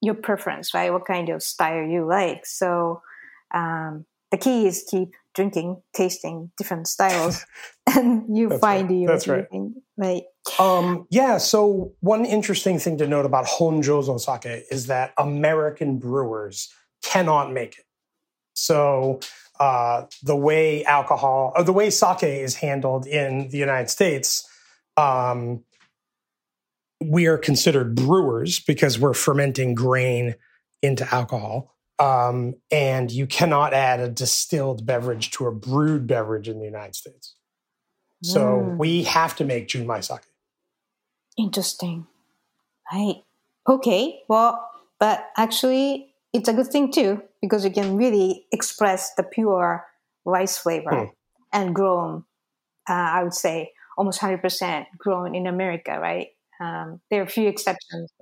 [0.00, 0.92] your preference, right?
[0.92, 2.46] What kind of style you like.
[2.46, 3.02] So
[3.54, 7.44] um, the key is keep drinking, tasting different styles,
[7.86, 8.98] and you That's find right.
[8.98, 9.46] your That's right.
[9.96, 10.22] right.
[10.58, 11.38] Um, yeah.
[11.38, 17.78] So one interesting thing to note about Honjozo sake is that American brewers cannot make
[17.78, 17.84] it.
[18.58, 19.20] So
[19.60, 24.48] uh, the way alcohol, or the way sake is handled in the United States,
[24.96, 25.64] um,
[27.00, 30.34] we are considered brewers because we're fermenting grain
[30.82, 31.74] into alcohol.
[32.00, 36.94] Um, and you cannot add a distilled beverage to a brewed beverage in the United
[36.94, 37.34] States.
[38.22, 38.78] So mm.
[38.78, 40.20] we have to make junmai sake.
[41.36, 42.06] Interesting.
[42.92, 43.22] Right.
[43.68, 44.20] Okay.
[44.28, 44.68] Well,
[44.98, 49.84] but actually, it's a good thing too because you can really express the pure
[50.24, 51.10] rice flavor mm.
[51.52, 52.24] and grown.
[52.88, 56.28] Uh, I would say almost hundred percent grown in America, right?
[56.60, 58.12] Um, there are a few exceptions,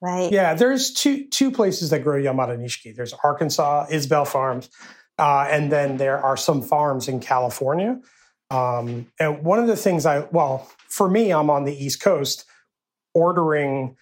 [0.00, 0.30] right?
[0.30, 2.94] Yeah, there's two two places that grow Yamada Nishiki.
[2.94, 4.70] There's Arkansas, Isbell Farms,
[5.18, 8.00] uh, and then there are some farms in California.
[8.50, 12.44] Um, and one of the things I well, for me, I'm on the East Coast
[13.14, 13.96] ordering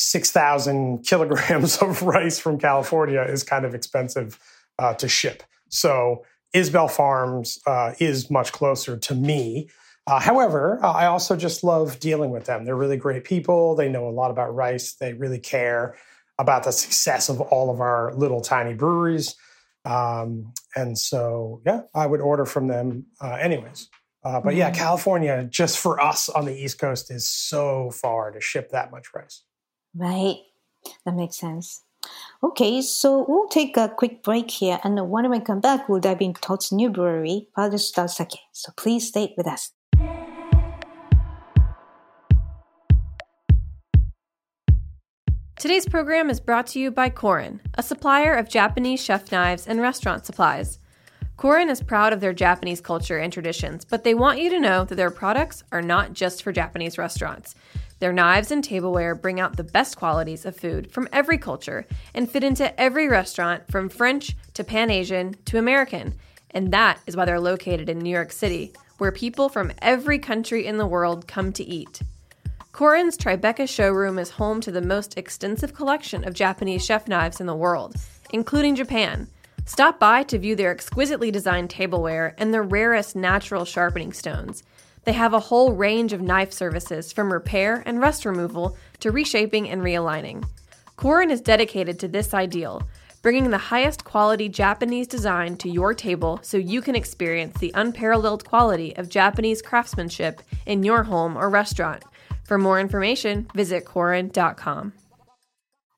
[0.00, 4.38] 6,000 kilograms of rice from California is kind of expensive
[4.78, 5.42] uh, to ship.
[5.68, 9.68] So Isbell Farms uh, is much closer to me.
[10.06, 12.64] Uh, however, I also just love dealing with them.
[12.64, 13.74] They're really great people.
[13.74, 14.94] They know a lot about rice.
[14.94, 15.96] They really care
[16.38, 19.36] about the success of all of our little tiny breweries.
[19.84, 23.88] Um, and so, yeah, I would order from them uh, anyways.
[24.24, 24.80] Uh, but yeah, mm-hmm.
[24.80, 29.08] California, just for us on the East Coast, is so far to ship that much
[29.14, 29.42] rice.
[29.94, 30.36] Right.
[31.04, 31.82] That makes sense.
[32.42, 36.22] Okay, so we'll take a quick break here, and when we come back, we'll dive
[36.22, 38.38] into Todd's new brewery, Farthest Sake.
[38.52, 39.72] So please stay with us.
[45.58, 49.78] Today's program is brought to you by Korin, a supplier of Japanese chef knives and
[49.78, 50.78] restaurant supplies.
[51.36, 54.84] Korin is proud of their Japanese culture and traditions, but they want you to know
[54.84, 57.54] that their products are not just for Japanese restaurants.
[58.00, 62.30] Their knives and tableware bring out the best qualities of food from every culture and
[62.30, 66.14] fit into every restaurant from French to Pan Asian to American.
[66.50, 70.66] And that is why they're located in New York City, where people from every country
[70.66, 72.00] in the world come to eat.
[72.72, 77.46] Korin's Tribeca showroom is home to the most extensive collection of Japanese chef knives in
[77.46, 77.96] the world,
[78.30, 79.28] including Japan.
[79.66, 84.62] Stop by to view their exquisitely designed tableware and the rarest natural sharpening stones.
[85.04, 89.68] They have a whole range of knife services from repair and rust removal to reshaping
[89.68, 90.44] and realigning.
[90.96, 92.82] Korin is dedicated to this ideal,
[93.22, 98.44] bringing the highest quality Japanese design to your table so you can experience the unparalleled
[98.44, 102.02] quality of Japanese craftsmanship in your home or restaurant.
[102.44, 104.92] For more information, visit Korin.com.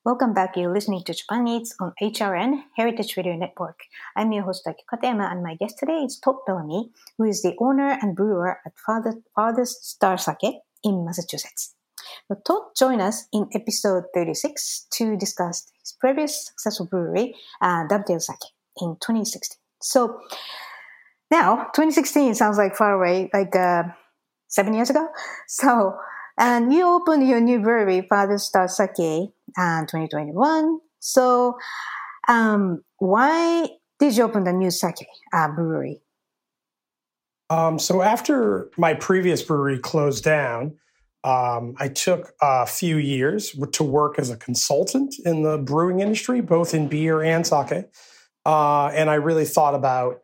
[0.04, 0.56] Welcome back.
[0.56, 3.78] You're listening to Japan Eats on HRN Heritage Radio Network.
[4.16, 7.96] I'm your host, Aki and my guest today is Todd Bellomy, who is the owner
[8.02, 11.76] and brewer at Father, Farthest Star Sake in Massachusetts.
[12.28, 18.50] But Todd joined us in episode 36 to discuss his previous successful brewery, uh, Sake,
[18.78, 19.56] in 2016.
[19.82, 20.18] So
[21.30, 23.84] now, 2016 sounds like far away, like uh,
[24.48, 25.06] seven years ago.
[25.46, 25.96] So,
[26.38, 30.78] and you opened your new brewery, Farthest Star Sake, in uh, 2021.
[31.00, 31.58] So,
[32.28, 33.68] um, why
[33.98, 36.00] did you open the new sake uh, brewery?
[37.50, 40.76] Um, so after my previous brewery closed down,
[41.24, 46.40] um, I took a few years to work as a consultant in the brewing industry,
[46.40, 47.84] both in beer and sake.
[48.44, 50.22] Uh, and I really thought about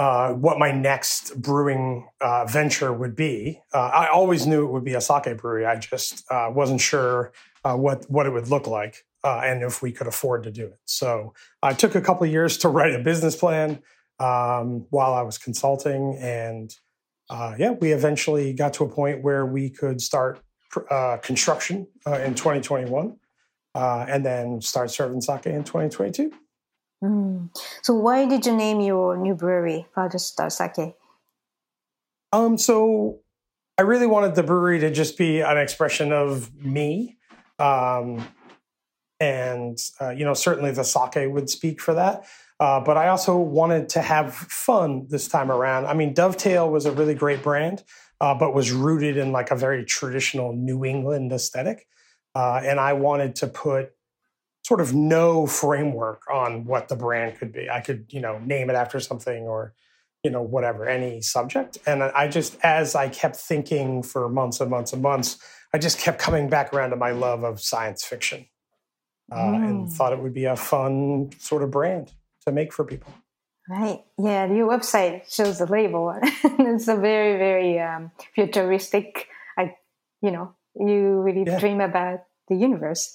[0.00, 3.60] uh, what my next brewing uh, venture would be.
[3.74, 5.66] Uh, I always knew it would be a sake brewery.
[5.66, 7.32] I just uh, wasn't sure
[7.66, 10.78] uh, what what it would look like and if we could afford to do it.
[10.86, 13.82] So I took a couple years to write a business plan
[14.18, 16.74] um, while I was consulting, and
[17.58, 20.40] yeah, we eventually got to a point where we could start
[21.20, 23.18] construction in 2021,
[23.74, 26.32] and then start serving sake in 2022.
[27.02, 27.50] Mm.
[27.82, 30.94] So why did you name your new brewery Farthest Star Sake?
[32.32, 33.20] Um, so
[33.78, 37.16] I really wanted the brewery to just be an expression of me.
[37.58, 38.26] Um,
[39.18, 42.24] and, uh, you know, certainly the sake would speak for that.
[42.58, 45.86] Uh, but I also wanted to have fun this time around.
[45.86, 47.82] I mean, Dovetail was a really great brand,
[48.20, 51.86] uh, but was rooted in like a very traditional New England aesthetic.
[52.34, 53.92] Uh, and I wanted to put
[54.70, 57.68] sort of no framework on what the brand could be.
[57.68, 59.74] I could, you know, name it after something or,
[60.22, 61.78] you know, whatever, any subject.
[61.88, 65.38] And I just, as I kept thinking for months and months and months,
[65.74, 68.46] I just kept coming back around to my love of science fiction
[69.32, 69.68] uh, mm.
[69.68, 72.12] and thought it would be a fun sort of brand
[72.46, 73.12] to make for people.
[73.68, 74.04] Right.
[74.20, 76.14] Yeah, your website shows the label.
[76.22, 79.26] it's a very, very um, futuristic.
[79.58, 79.74] I,
[80.22, 81.58] you know, you really yeah.
[81.58, 83.12] dream about the universe.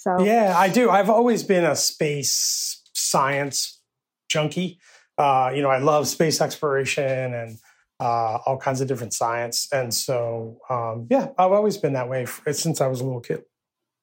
[0.00, 0.88] So yeah, I do.
[0.88, 3.82] I've always been a space science
[4.30, 4.78] junkie.
[5.18, 7.58] Uh, you know, I love space exploration and
[8.00, 12.24] uh, all kinds of different science, and so um, yeah, I've always been that way
[12.50, 13.42] since I was a little kid.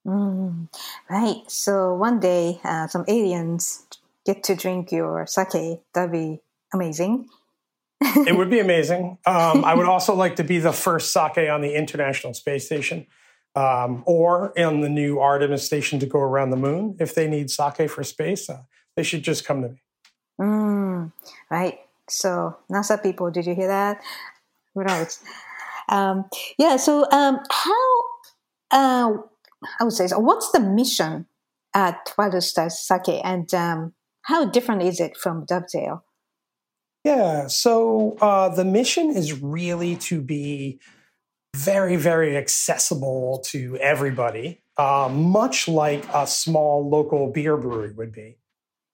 [0.05, 0.69] Mm,
[1.10, 1.41] right.
[1.47, 3.88] So one day, uh, some aliens
[4.23, 5.79] get to drink your sake.
[5.95, 6.41] That'd be
[6.75, 7.27] amazing.
[8.01, 9.17] it would be amazing.
[9.25, 13.07] Um, I would also like to be the first sake on the International Space Station
[13.58, 16.96] um, or in the new Artemis station to go around the moon.
[17.00, 18.62] If they need sake for space, uh,
[18.96, 19.82] they should just come to me.
[20.39, 21.12] Mm,
[21.50, 21.80] right.
[22.08, 24.02] So, NASA people, did you hear that?
[24.76, 25.20] Who knows?
[25.89, 26.26] Um,
[26.60, 26.76] yeah.
[26.76, 28.02] So, um, how
[28.70, 29.13] uh,
[29.80, 31.26] I would say, so what's the mission
[31.74, 36.04] at Star Sake, and um, how different is it from Dovetail?
[37.04, 37.48] Yeah.
[37.48, 40.80] So uh, the mission is really to be
[41.58, 48.38] very, very accessible to everybody, uh, much like a small local beer brewery would be.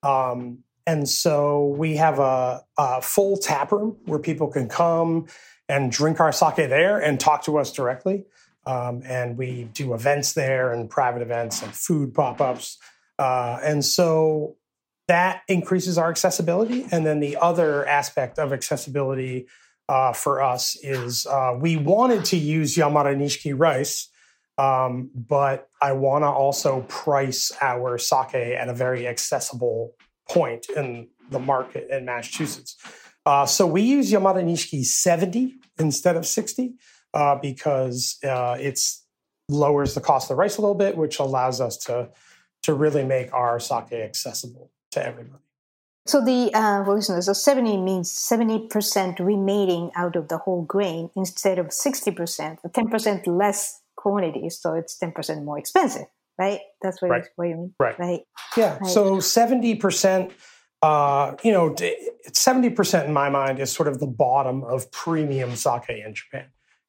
[0.02, 5.28] Um, and so we have a, a, full tap room where people can come
[5.68, 8.26] and drink our sake there and talk to us directly.
[8.66, 12.78] Um, and we do events there and private events and food pop ups.
[13.20, 14.56] Uh, and so
[15.08, 16.86] that increases our accessibility.
[16.92, 19.48] And then the other aspect of accessibility
[19.94, 24.10] uh, for us is uh, we wanted to use Yamada Nishiki rice,
[24.58, 29.96] Um, but I want to also price our sake at a very accessible
[30.30, 32.76] point in the market in Massachusetts.
[33.26, 36.74] Uh, so we use Yamada Nishiki 70 instead of 60
[37.14, 39.06] uh, because uh, it's
[39.48, 42.10] lowers the cost of the rice a little bit, which allows us to
[42.64, 45.43] to really make our sake accessible to everybody.
[46.06, 50.64] So the uh, for listeners, so seventy means seventy percent remaining out of the whole
[50.64, 56.08] grain instead of sixty percent, ten percent less quantity, so it's ten percent more expensive,
[56.38, 56.60] right?
[56.82, 57.24] That's what, right.
[57.24, 57.98] you, what you mean, right?
[57.98, 58.22] Right.
[58.58, 58.78] Yeah.
[58.78, 58.88] Right.
[58.88, 60.32] So seventy percent.
[60.82, 61.74] Uh, you know,
[62.34, 66.48] seventy percent in my mind is sort of the bottom of premium sake in Japan.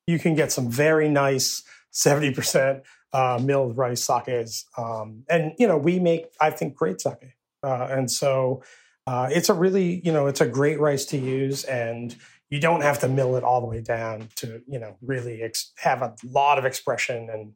[0.08, 5.68] You can get some very nice seventy percent uh, milled rice sakes, um, and you
[5.68, 8.64] know, we make I think great sake, uh, and so
[9.06, 12.16] uh, it's a really, you know, it's a great rice to use, and
[12.50, 15.72] you don't have to mill it all the way down to, you know, really ex-
[15.78, 17.52] have a lot of expression and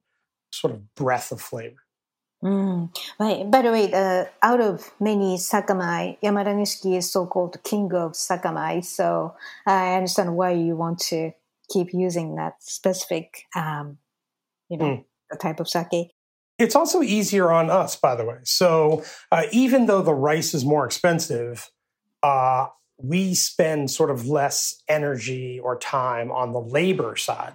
[0.52, 1.76] sort of breadth of flavor.
[2.42, 3.50] Mm, right.
[3.50, 8.84] By the way, uh, out of many sakamai, Yamada Nishiki is so-called king of sakamai.
[8.84, 9.34] So
[9.66, 11.32] I understand why you want to
[11.68, 13.98] keep using that specific, um,
[14.68, 15.04] you know, mm.
[15.30, 16.12] the type of sake.
[16.58, 18.38] It's also easier on us, by the way.
[18.44, 21.70] So uh, even though the rice is more expensive,
[22.22, 22.66] uh,
[22.98, 27.54] we spend sort of less energy or time on the labor side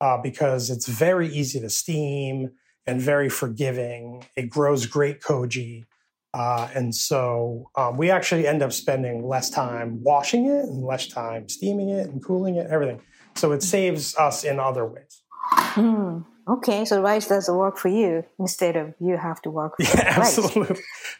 [0.00, 2.52] uh, because it's very easy to steam
[2.86, 4.24] and very forgiving.
[4.36, 5.84] It grows great koji.
[6.32, 11.08] Uh, and so um, we actually end up spending less time washing it and less
[11.08, 13.00] time steaming it and cooling it, everything.
[13.34, 15.22] So it saves us in other ways.
[15.74, 16.24] Mm.
[16.48, 19.74] Okay, so rice does the work for you instead of you have to work.
[19.80, 20.76] yeah, absolutely,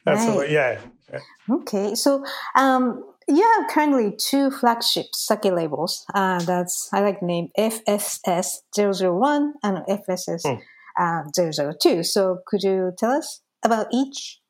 [0.07, 0.51] absolutely, right.
[0.51, 0.81] yeah,
[1.13, 1.19] yeah,
[1.51, 6.05] Okay, so um, you have currently two flagship sake labels.
[6.15, 10.61] Uh, that's I like the name FSS 001 and FSS hmm.
[10.97, 12.05] uh, 002.
[12.05, 14.41] So could you tell us about each?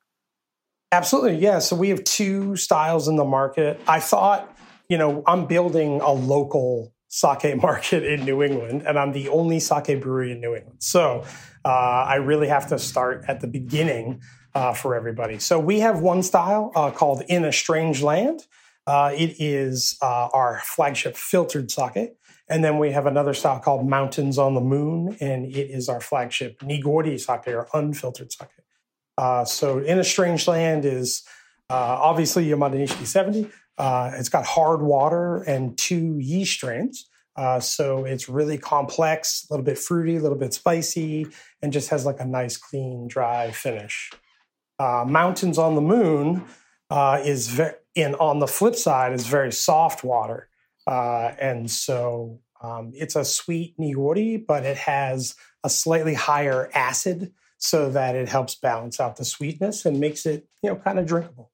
[0.91, 1.57] Absolutely, yeah.
[1.57, 3.81] So we have two styles in the market.
[3.87, 4.55] I thought,
[4.89, 9.59] you know, I'm building a local sake market in New England, and I'm the only
[9.59, 10.83] sake brewery in New England.
[10.83, 11.23] So
[11.65, 11.69] uh,
[12.07, 14.21] I really have to start at the beginning
[14.55, 15.39] uh, for everybody.
[15.39, 18.47] So we have one style uh, called In a Strange Land.
[18.85, 22.13] Uh, it is uh, our flagship filtered sake.
[22.49, 25.99] And then we have another style called Mountains on the Moon, and it is our
[25.99, 28.47] flagship Nigori sake or unfiltered sake.
[29.17, 31.23] Uh, so In a Strange Land is
[31.69, 37.07] obviously Yamada Nishiki 70, uh, it's got hard water and two yeast strains.
[37.35, 41.27] Uh, so it's really complex, a little bit fruity, a little bit spicy,
[41.61, 44.09] and just has like a nice, clean, dry finish.
[44.79, 46.43] Uh, Mountains on the Moon
[46.89, 50.49] uh, is very, and on the flip side is very soft water,
[50.87, 57.33] uh, and so um, it's a sweet nigori, but it has a slightly higher acid,
[57.59, 61.05] so that it helps balance out the sweetness and makes it you know kind of
[61.05, 61.51] drinkable.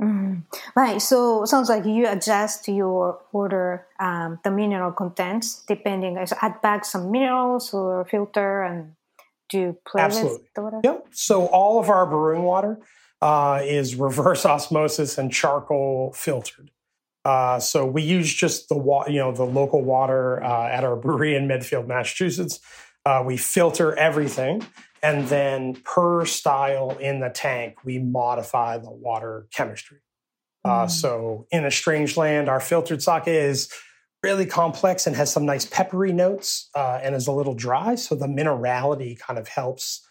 [0.00, 0.44] Mm.
[0.76, 1.02] Right.
[1.02, 6.24] So sounds like you adjust your order um, the mineral contents depending.
[6.26, 8.92] So add back some minerals or filter and
[9.48, 10.38] do play Absolutely.
[10.38, 10.80] with the water.
[10.84, 11.06] Yep.
[11.10, 12.78] So all of our brewing water
[13.20, 16.70] uh, is reverse osmosis and charcoal filtered.
[17.24, 20.96] Uh, so we use just the water, you know, the local water uh, at our
[20.96, 22.60] brewery in Medfield, Massachusetts.
[23.04, 24.64] Uh, we filter everything
[25.02, 29.98] and then per style in the tank, we modify the water chemistry.
[30.64, 30.84] Uh, mm.
[30.84, 33.72] Uh, so in a strange land, our filtered sake is
[34.22, 37.94] really complex and has some nice peppery notes uh, and is a little dry.
[37.94, 40.04] So the minerality kind of helps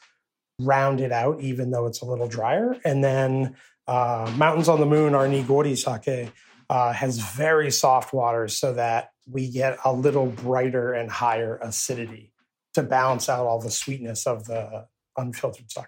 [0.60, 2.78] round it out, even though it's a little drier.
[2.86, 6.32] And then uh, Mountains on the Moon, our Nigori sake,
[6.69, 12.32] uh, has very soft waters so that we get a little brighter and higher acidity
[12.78, 14.86] to balance out all the sweetness of the
[15.18, 15.86] unfiltered sake.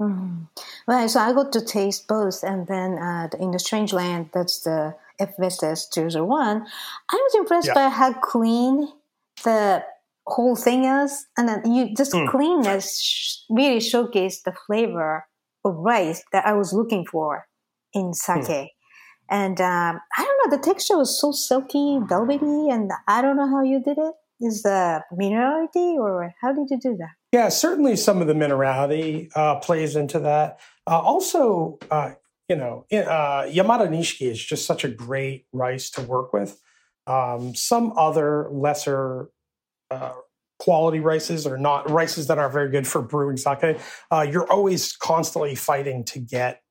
[0.00, 0.44] Mm-hmm.
[0.86, 4.60] Right, so I got to taste both, and then uh, in the Strange Land, that's
[4.60, 6.66] the FSS 201.
[7.10, 7.74] I was impressed yeah.
[7.74, 8.88] by how clean
[9.42, 9.82] the
[10.26, 12.28] whole thing is, and then you just mm.
[12.28, 15.26] cleanness sh- really showcased the flavor
[15.64, 17.46] of rice that I was looking for
[17.94, 18.44] in sake.
[18.44, 18.68] Mm.
[19.30, 23.48] And um, I don't know, the texture was so silky, velvety, and I don't know
[23.48, 27.10] how you did it is the minerality or how did you do that?
[27.32, 30.60] Yeah, certainly some of the minerality uh, plays into that.
[30.86, 32.12] Uh, also, uh,
[32.48, 36.60] you know, uh, Yamada Nishiki is just such a great rice to work with.
[37.06, 39.28] Um, some other lesser
[39.90, 40.12] uh,
[40.58, 43.78] quality rices or not rices that aren't very good for brewing sake,
[44.10, 46.62] uh, you're always constantly fighting to get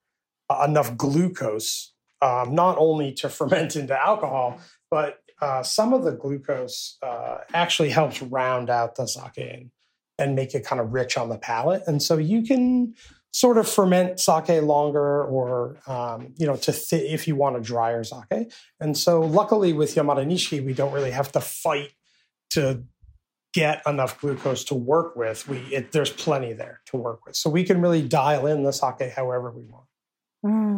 [0.64, 4.60] enough glucose, um, not only to ferment into alcohol,
[4.90, 9.72] but uh, some of the glucose uh, actually helps round out the sake and
[10.20, 11.84] and make it kind of rich on the palate.
[11.86, 12.96] And so you can
[13.32, 17.62] sort of ferment sake longer or um, you know to th- if you want a
[17.62, 18.52] drier sake.
[18.80, 21.92] And so luckily with yamada nishi we don't really have to fight
[22.52, 22.84] to
[23.54, 25.48] get enough glucose to work with.
[25.48, 27.36] We it, there's plenty there to work with.
[27.36, 29.87] So we can really dial in the sake however we want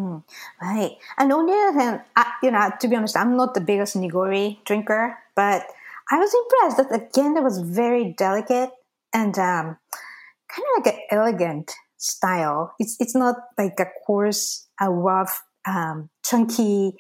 [0.10, 0.24] Mm,
[0.62, 0.98] right.
[1.18, 3.96] And on the other hand, I, you know, to be honest, I'm not the biggest
[3.96, 5.64] nigori drinker, but
[6.12, 8.72] I was impressed that again, it was very delicate
[9.14, 9.78] and um,
[10.50, 12.74] kind of like an elegant style.
[12.80, 16.94] It's it's not like a coarse, a rough, um, chunky,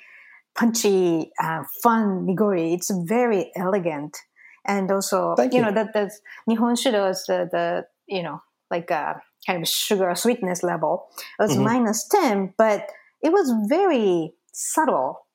[0.55, 2.74] punchy, uh, fun nigori.
[2.74, 4.18] It's very elegant,
[4.66, 5.62] and also you you.
[5.62, 6.12] know that the
[6.49, 8.41] Nihonshudo is the, the you know
[8.72, 11.07] like a kind of sugar sweetness level.
[11.39, 11.64] It was Mhm.
[11.64, 12.89] minus ten, but
[13.22, 15.26] it was very subtle.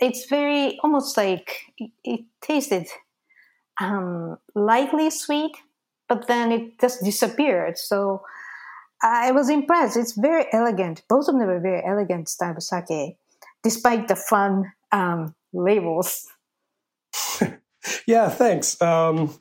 [0.00, 2.86] It's very almost like it, it tasted
[3.80, 5.52] um, lightly sweet,
[6.08, 7.78] but then it just disappeared.
[7.78, 8.22] So
[9.02, 9.96] I was impressed.
[9.96, 11.02] It's very elegant.
[11.08, 13.16] Both of them are very elegant style of sake,
[13.62, 16.26] despite the fun um, labels.
[18.06, 18.80] Yeah, thanks.
[18.82, 19.38] Um,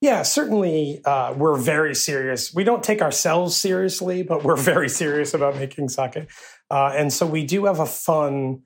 [0.00, 2.54] yeah, certainly uh, we're very serious.
[2.54, 6.28] We don't take ourselves seriously, but we're very serious about making sake.
[6.70, 8.62] Uh, and so we do have a fun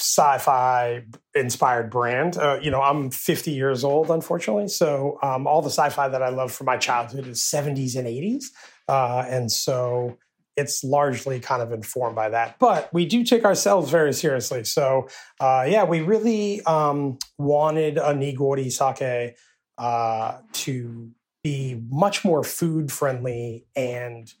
[0.00, 1.04] sci-fi
[1.34, 2.36] inspired brand.
[2.36, 4.68] Uh, you know, I'm 50 years old, unfortunately.
[4.68, 8.46] So um, all the sci-fi that I love from my childhood is 70s and 80s.
[8.88, 10.18] Uh, and so
[10.56, 12.58] it's largely kind of informed by that.
[12.58, 14.64] But we do take ourselves very seriously.
[14.64, 15.08] So
[15.40, 19.36] uh, yeah, we really um, wanted a Nigori sake
[19.78, 21.10] uh, to
[21.42, 24.32] be much more food friendly and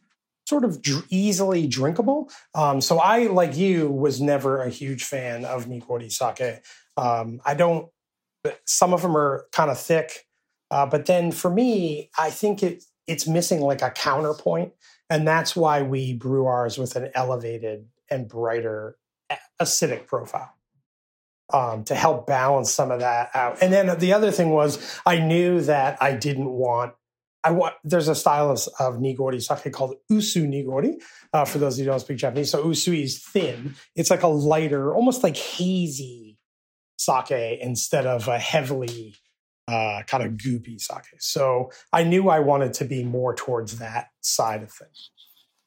[0.46, 2.30] sort of dr- easily drinkable.
[2.54, 6.62] Um, so I, like you, was never a huge fan of Nigori sake.
[6.96, 7.88] Um, I don't.
[8.64, 10.26] Some of them are kind of thick,
[10.70, 14.72] uh, but then for me, I think it it's missing like a counterpoint,
[15.10, 18.96] and that's why we brew ours with an elevated and brighter
[19.60, 20.52] acidic profile
[21.52, 23.58] um, to help balance some of that out.
[23.62, 26.94] And then the other thing was I knew that I didn't want.
[27.46, 27.74] I want.
[27.84, 31.00] There's a style of, of nigori sake called usu nigori.
[31.32, 33.76] Uh, for those who don't speak Japanese, so usui is thin.
[33.94, 36.38] It's like a lighter, almost like hazy
[36.98, 39.14] sake instead of a heavily
[39.68, 41.20] uh, kind of goopy sake.
[41.20, 45.10] So I knew I wanted to be more towards that side of things.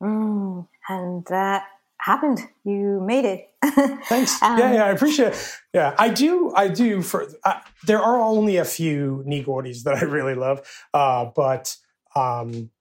[0.04, 1.64] Mm, and that
[2.00, 2.40] happened.
[2.64, 3.50] You made it.
[4.08, 4.42] Thanks.
[4.42, 5.56] Um, yeah, yeah, I appreciate it.
[5.74, 6.52] Yeah, I do.
[6.56, 7.02] I do.
[7.02, 10.62] For uh, there are only a few nigoris that I really love,
[10.94, 11.76] uh, but
[12.16, 12.72] um,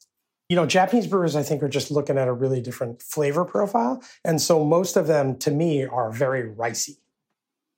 [0.48, 4.02] you know, Japanese brewers I think are just looking at a really different flavor profile,
[4.24, 6.96] and so most of them, to me, are very ricey.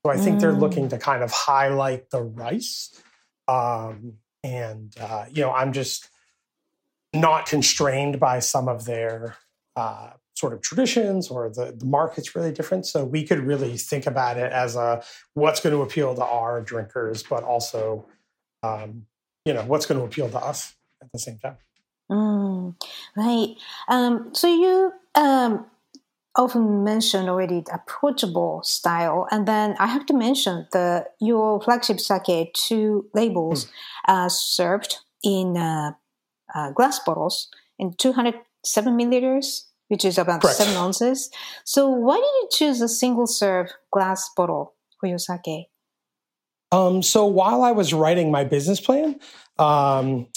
[0.04, 0.60] So I think they're Mm.
[0.60, 2.94] looking to kind of highlight the rice,
[3.48, 4.14] um,
[4.44, 6.08] and uh, you know, I'm just
[7.12, 9.36] not constrained by some of their
[9.74, 12.86] uh, sort of traditions or the, the market's really different.
[12.86, 15.02] So we could really think about it as a
[15.34, 18.06] what's going to appeal to our drinkers, but also,
[18.62, 19.06] um,
[19.44, 21.56] you know, what's going to appeal to us at the same time.
[22.10, 22.74] Mm,
[23.16, 23.54] right.
[23.88, 25.66] Um, so you um,
[26.34, 32.00] often mentioned already the approachable style, and then I have to mention the your flagship
[32.00, 33.68] sake two labels
[34.08, 35.92] uh, served in uh,
[36.54, 40.56] uh, glass bottles in 207 milliliters, which is about Correct.
[40.56, 41.30] seven ounces.
[41.64, 45.66] So why did you choose a single serve glass bottle for your sake?
[46.70, 49.18] Um, so while I was writing my business plan,
[49.58, 50.28] um,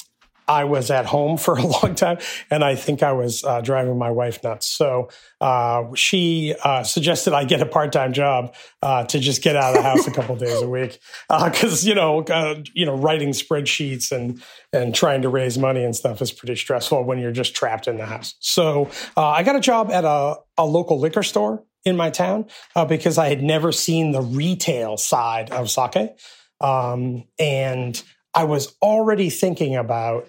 [0.48, 2.18] I was at home for a long time,
[2.50, 4.68] and I think I was uh, driving my wife nuts.
[4.68, 5.10] So
[5.42, 9.82] uh, she uh, suggested I get a part-time job uh, to just get out of
[9.82, 14.12] the house a couple days a week, because you know, uh, you know, writing spreadsheets
[14.12, 14.42] and
[14.72, 17.98] and trying to raise money and stuff is pretty stressful when you're just trapped in
[17.98, 18.36] the house.
[18.40, 22.46] So uh, I got a job at a, a local liquor store in my town
[22.76, 26.18] uh, because I had never seen the retail side of sake.
[26.62, 28.02] Um, and
[28.34, 30.28] I was already thinking about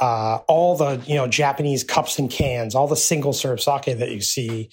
[0.00, 4.10] uh, all the you know Japanese cups and cans, all the single serve sake that
[4.10, 4.70] you see,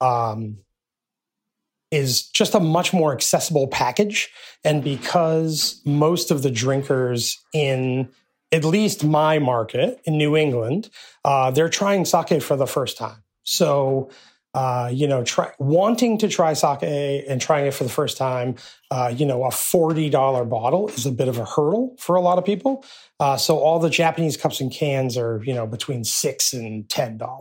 [0.00, 0.58] um,
[1.90, 4.30] is just a much more accessible package.
[4.64, 8.08] And because most of the drinkers in
[8.52, 10.90] at least my market in New England,
[11.24, 13.22] uh, they're trying sake for the first time.
[13.44, 14.10] So
[14.54, 18.56] uh, you know, try, wanting to try sake and trying it for the first time,
[18.90, 22.38] uh, you know, a $40 bottle is a bit of a hurdle for a lot
[22.38, 22.84] of people.
[23.20, 27.38] Uh, so all the Japanese cups and cans are, you know, between six and $10.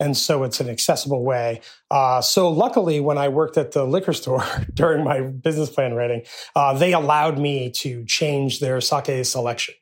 [0.00, 1.60] And so it's an accessible way.
[1.90, 4.44] Uh, so luckily, when I worked at the liquor store
[4.74, 6.22] during my business plan writing,
[6.56, 9.74] uh, they allowed me to change their sake selection.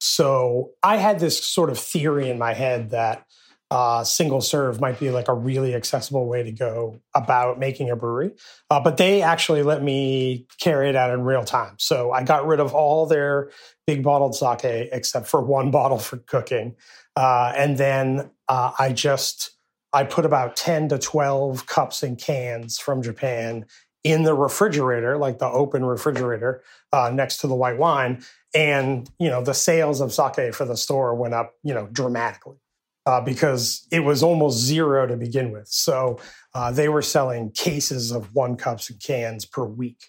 [0.00, 3.25] So I had this sort of theory in my head that
[3.70, 7.96] uh, single serve might be like a really accessible way to go about making a
[7.96, 8.32] brewery.
[8.70, 11.74] Uh, but they actually let me carry it out in real time.
[11.78, 13.50] So I got rid of all their
[13.86, 16.76] big bottled sake except for one bottle for cooking.
[17.16, 19.52] Uh, and then uh, I just
[19.92, 23.64] I put about 10 to 12 cups and cans from Japan
[24.04, 26.62] in the refrigerator, like the open refrigerator
[26.92, 28.22] uh, next to the white wine.
[28.54, 32.58] And, you know, the sales of sake for the store went up, you know, dramatically
[33.06, 35.68] uh, because it was almost zero to begin with.
[35.68, 36.18] So
[36.54, 40.06] uh, they were selling cases of one cups and cans per week.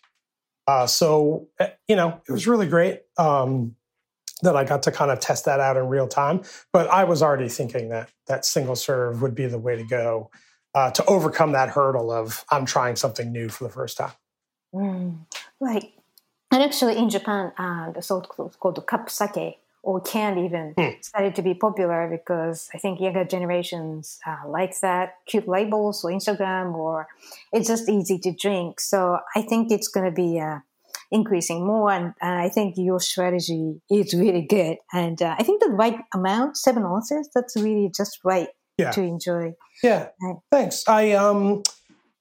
[0.66, 3.76] Uh, so, eh, you know, it was really great um,
[4.42, 6.42] that I got to kind of test that out in real time.
[6.74, 10.30] But I was already thinking that that single serve would be the way to go
[10.74, 14.12] uh, to overcome that hurdle of I'm trying something new for the first time.
[14.74, 15.26] Mm,
[15.60, 15.94] right.
[16.52, 21.04] And actually, in Japan, uh, the so called the cup sake or can't even mm.
[21.04, 26.12] started to be popular because I think younger generations uh, like that cute labels or
[26.12, 27.08] Instagram or
[27.54, 28.80] it's just easy to drink.
[28.80, 30.60] So I think it's going to be uh,
[31.12, 34.78] increasing more, and, and, I think your strategy is really good.
[34.92, 38.92] And uh, I think the right amount, seven ounces, that's really just right yeah.
[38.92, 39.54] to enjoy.
[39.84, 40.10] Yeah,
[40.52, 40.84] thanks.
[40.88, 41.64] I um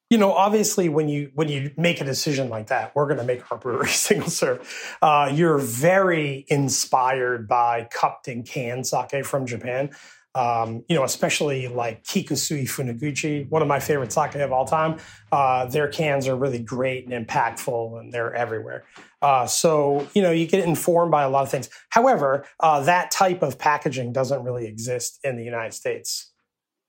[0.09, 3.25] you know, obviously, when you when you make a decision like that, we're going to
[3.25, 4.97] make our brewery single serve.
[5.03, 9.91] Uh, you're very inspired by cupped and canned sake from Japan.
[10.37, 14.99] Um, you know, especially like Kikusui Funaguchi, one of my favorite sake of all time.
[15.33, 18.85] Uh, their cans are really great and impactful, and they're everywhere.
[19.23, 21.71] Uh, so, you know, you get informed by a lot of things.
[21.89, 26.31] However, uh, that type of packaging doesn't really exist in the United States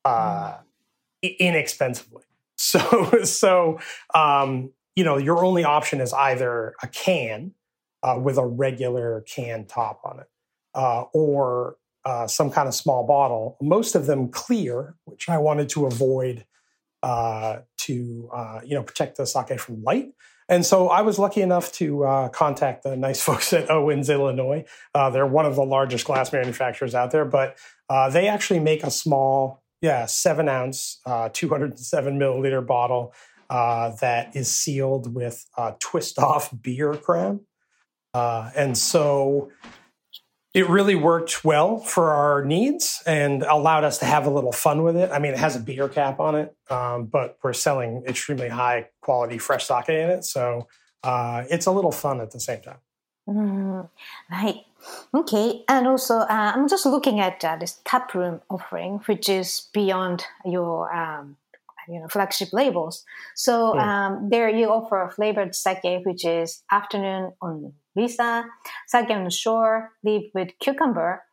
[0.04, 0.58] uh,
[1.24, 2.27] inexpensively.
[2.58, 3.80] So, so
[4.14, 7.54] um, you know, your only option is either a can
[8.04, 10.28] uh, with a regular can top on it,
[10.74, 13.58] uh, or uh, some kind of small bottle.
[13.62, 16.46] Most of them clear, which I wanted to avoid
[17.04, 20.14] uh, to uh, you know protect the sake from light.
[20.50, 24.64] And so I was lucky enough to uh, contact the nice folks at Owens-Illinois.
[24.94, 27.58] they're one of the largest glass manufacturers out there, but
[28.12, 33.14] they actually make a small yeah, seven ounce, uh, 207 milliliter bottle
[33.50, 37.42] uh, that is sealed with uh, twist off beer crown.
[38.14, 39.52] Uh, and so
[40.54, 44.82] it really worked well for our needs and allowed us to have a little fun
[44.82, 45.12] with it.
[45.12, 48.90] I mean, it has a beer cap on it, um, but we're selling extremely high
[49.02, 50.24] quality fresh sake in it.
[50.26, 50.68] So
[51.04, 52.80] uh, it's a little fun at the same time.
[53.30, 53.90] Mm,
[54.32, 54.62] right.
[55.14, 55.64] Okay.
[55.68, 60.26] And also, uh, I'm just looking at uh, this tap room offering, which is beyond
[60.46, 61.38] your um,
[61.88, 63.06] you know flagship labels.
[63.36, 63.80] So mm.
[63.80, 68.46] um, there you offer flavored sake, which is afternoon on Lisa,
[68.88, 71.24] sake on the shore, leave with cucumber,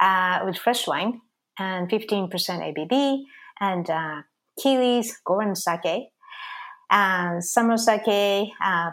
[0.00, 1.20] uh, with fresh wine,
[1.58, 3.22] and 15% ABV,
[3.60, 4.22] and uh,
[4.58, 6.08] Keeley's Goran sake,
[6.90, 8.90] and summer sake, uh,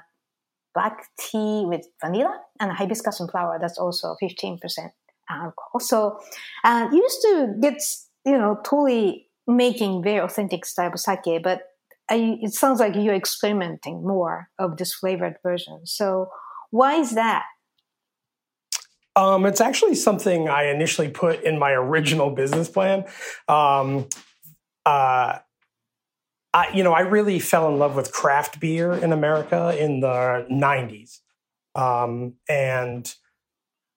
[0.74, 3.58] black tea with vanilla and hibiscus and flower.
[3.60, 4.60] That's also 15%
[5.30, 5.80] alcohol.
[5.80, 6.20] So
[6.64, 7.82] uh, used to get,
[8.26, 11.62] you know, totally making very authentic style of sake, but
[12.10, 15.82] I, it sounds like you're experimenting more of this flavored version.
[15.86, 16.30] So
[16.72, 17.44] why is that?
[19.16, 23.06] Um, it's actually something I initially put in my original business plan.
[23.48, 24.08] Um,
[24.86, 25.40] uh,
[26.54, 30.46] I, you know, I really fell in love with craft beer in America in the
[30.52, 31.20] 90s.
[31.76, 33.12] Um, and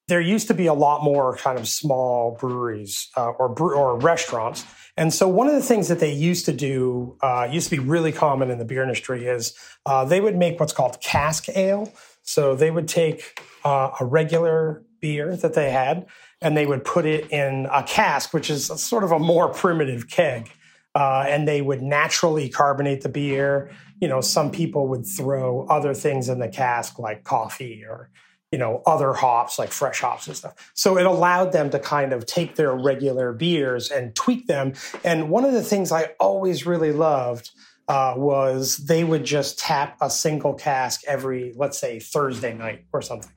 [0.09, 4.65] there used to be a lot more kind of small breweries uh, or or restaurants.
[4.97, 7.83] And so one of the things that they used to do uh, used to be
[7.83, 9.53] really common in the beer industry is
[9.85, 11.93] uh, they would make what's called cask ale.
[12.23, 16.07] So they would take uh, a regular beer that they had
[16.41, 20.09] and they would put it in a cask, which is sort of a more primitive
[20.09, 20.51] keg
[20.97, 23.71] uh, and they would naturally carbonate the beer.
[24.01, 28.09] You know, some people would throw other things in the cask like coffee or
[28.51, 30.73] you know other hops like fresh hops and stuff.
[30.73, 34.73] So it allowed them to kind of take their regular beers and tweak them.
[35.05, 37.51] And one of the things I always really loved
[37.89, 43.03] uh, was they would just tap a single cask every, let's say, Thursday night or
[43.03, 43.33] something.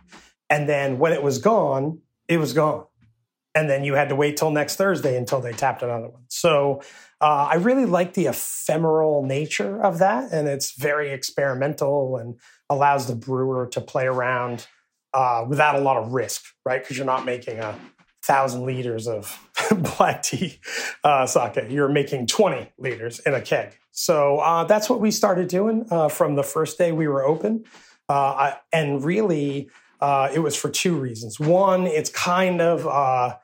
[0.49, 1.99] And then when it was gone,
[2.29, 2.85] it was gone.
[3.53, 6.23] And then you had to wait till next Thursday until they tapped another one.
[6.29, 6.81] So
[7.21, 12.39] uh, I really like the ephemeral nature of that, and it's very experimental and
[12.69, 14.67] allows the brewer to play around
[15.13, 16.81] uh, without a lot of risk, right?
[16.81, 17.77] Because you're not making a
[18.23, 19.37] thousand liters of
[19.97, 20.59] black tea
[21.03, 21.65] uh, sake.
[21.69, 23.77] You're making 20 liters in a keg.
[23.91, 27.65] So uh, that's what we started doing uh, from the first day we were open.
[28.07, 31.39] Uh, I, and really, uh, it was for two reasons.
[31.39, 33.37] One, it's kind of uh,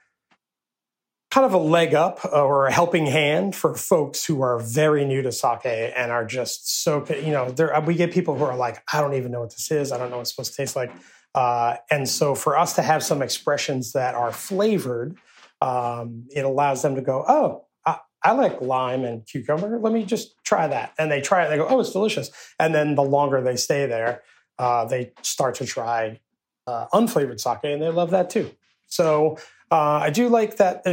[1.36, 5.21] kind of a leg up or a helping hand for folks who are very new
[5.21, 8.81] to sake and are just so you know there we get people who are like
[8.93, 9.91] i don't even know what this is.
[9.91, 10.93] I don't know what it's supposed to taste like.
[11.33, 15.17] Uh, and so for us to have some expressions that are flavored
[15.59, 19.77] um, it allows them to go oh I, I like lime and cucumber.
[19.77, 20.93] Let me just try that.
[20.97, 22.31] And they try it they go oh it's delicious.
[22.57, 24.23] And then the longer they stay there
[24.57, 26.21] uh, they start to try
[26.65, 28.51] uh, unflavored sake and they love that too.
[28.88, 29.38] So
[29.72, 30.84] uh, I do like that,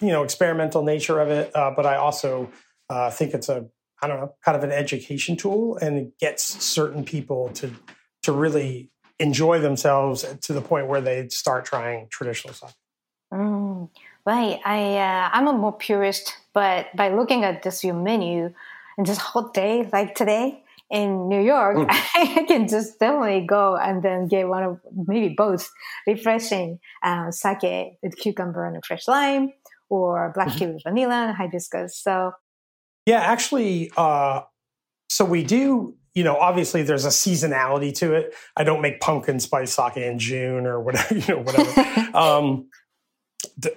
[0.00, 2.50] you know, experimental nature of it, uh, but I also
[2.90, 3.66] uh, think it's a,
[4.02, 7.70] I don't know, kind of an education tool, and it gets certain people to
[8.22, 12.76] to really enjoy themselves to the point where they start trying traditional stuff.
[13.32, 13.90] Mm,
[14.24, 14.60] right.
[14.64, 18.52] I uh, I'm a more purist, but by looking at this your menu
[18.96, 21.86] and this hot day like today, in New York, mm.
[21.90, 25.68] I can just definitely go and then get one of maybe both
[26.06, 29.52] refreshing uh, sake with cucumber and fresh lime,
[29.90, 30.74] or black tea mm-hmm.
[30.74, 31.98] with vanilla and hibiscus.
[31.98, 32.32] So,
[33.06, 34.42] yeah, actually, uh,
[35.08, 35.94] so we do.
[36.14, 38.34] You know, obviously, there's a seasonality to it.
[38.56, 41.14] I don't make pumpkin spice sake in June or whatever.
[41.14, 42.16] You know, whatever.
[42.16, 42.68] um,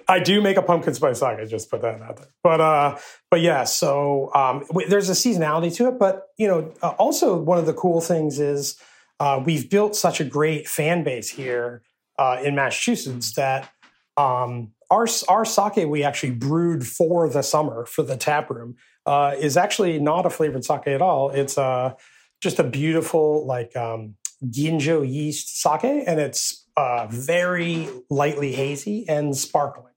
[0.08, 1.38] I do make a pumpkin spice sake.
[1.38, 2.28] I just put that out there.
[2.42, 2.98] But uh,
[3.30, 3.64] but yeah.
[3.64, 5.98] So um, there's a seasonality to it.
[5.98, 8.78] But you know, uh, also one of the cool things is
[9.18, 11.82] uh, we've built such a great fan base here
[12.18, 13.70] uh, in Massachusetts that
[14.16, 18.76] um, our our sake we actually brewed for the summer for the tap room
[19.06, 21.30] uh, is actually not a flavored sake at all.
[21.30, 21.94] It's uh,
[22.40, 24.14] just a beautiful like um,
[24.44, 29.92] ginjo yeast sake, and it's uh, very lightly hazy and sparkling.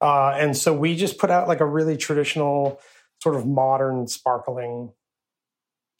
[0.00, 2.80] Uh, and so we just put out like a really traditional,
[3.22, 4.92] sort of modern, sparkling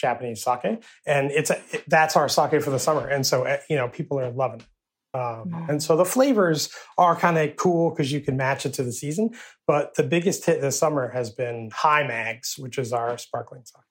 [0.01, 3.07] Japanese sake, and it's a, it, that's our sake for the summer.
[3.07, 4.67] And so eh, you know people are loving it.
[5.13, 5.69] Um, mm.
[5.69, 8.93] And so the flavors are kind of cool because you can match it to the
[8.93, 9.31] season.
[9.67, 13.83] But the biggest hit this summer has been High Mags, which is our sparkling sake.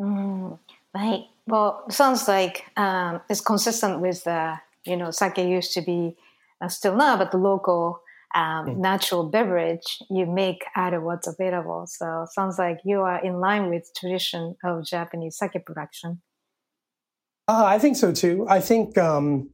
[0.00, 0.58] Mm,
[0.94, 1.24] right.
[1.46, 6.16] Well, sounds like um, it's consistent with the you know, sake used to be
[6.60, 8.00] uh, still now, but the local
[8.34, 8.76] um, mm.
[8.78, 11.86] natural beverage you make out of what's available.
[11.86, 16.20] So sounds like you are in line with tradition of Japanese sake production.
[17.46, 18.46] Uh, I think so too.
[18.48, 19.50] I think um,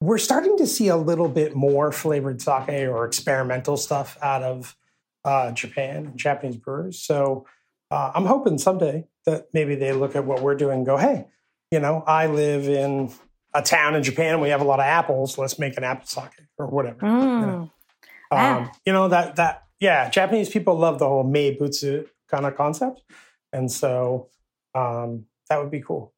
[0.00, 4.76] we're starting to see a little bit more flavored sake or experimental stuff out of
[5.24, 7.00] uh, Japan and Japanese brewers.
[7.00, 7.46] So
[7.90, 11.26] uh, I'm hoping someday that maybe they look at what we're doing and go, hey,
[11.70, 13.12] you know, I live in
[13.54, 15.38] a town in Japan and we have a lot of apples.
[15.38, 17.00] Let's make an apple sake or whatever.
[17.00, 17.22] Mm.
[17.22, 17.70] You, know?
[18.30, 23.02] Um, you know that that yeah, Japanese people love the whole meibutsu kind of concept,
[23.52, 24.28] and so
[24.74, 26.12] um, that would be cool.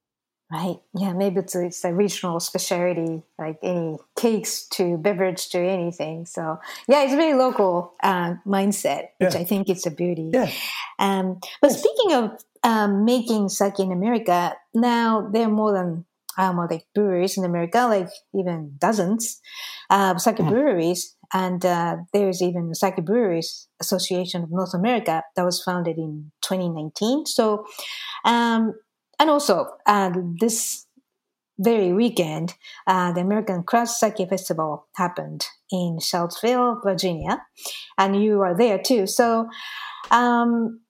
[0.53, 0.78] Right.
[0.99, 6.26] Yeah, meibutsu it's a regional specialty, like any cakes to beverage to anything.
[6.26, 6.59] So
[6.89, 9.41] yeah, it's a very local uh, mindset, which yeah.
[9.41, 10.31] I think is a beauty.
[10.35, 10.51] Yeah.
[10.99, 12.33] Um, but speaking of
[12.64, 16.05] um, making sake in America, now there are more than
[16.41, 19.41] um, like breweries in America, like even dozens,
[19.91, 20.49] uh, sake mm.
[20.49, 21.14] breweries.
[21.32, 26.32] And uh, there's even the Sake Breweries Association of North America that was founded in
[26.43, 27.26] 2019.
[27.26, 27.66] So,
[28.24, 28.72] um,
[29.18, 30.11] and also uh,
[30.41, 30.86] this
[31.59, 32.55] very weekend,
[32.86, 37.43] uh, the American Craft Sake Festival happened in Charlottesville, Virginia,
[37.99, 39.07] and you are there too.
[39.07, 39.47] So,
[40.11, 40.80] um,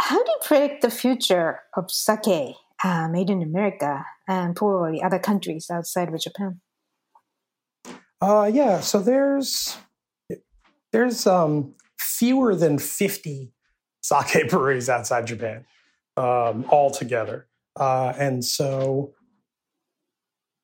[0.00, 5.18] how do you predict the future of sake uh, made in America and probably other
[5.18, 6.60] countries outside of Japan?
[8.20, 9.76] Uh, yeah, so there's
[10.92, 13.52] there's um, fewer than 50
[14.02, 15.64] sake breweries outside Japan
[16.16, 17.48] um, altogether.
[17.74, 19.14] Uh, and so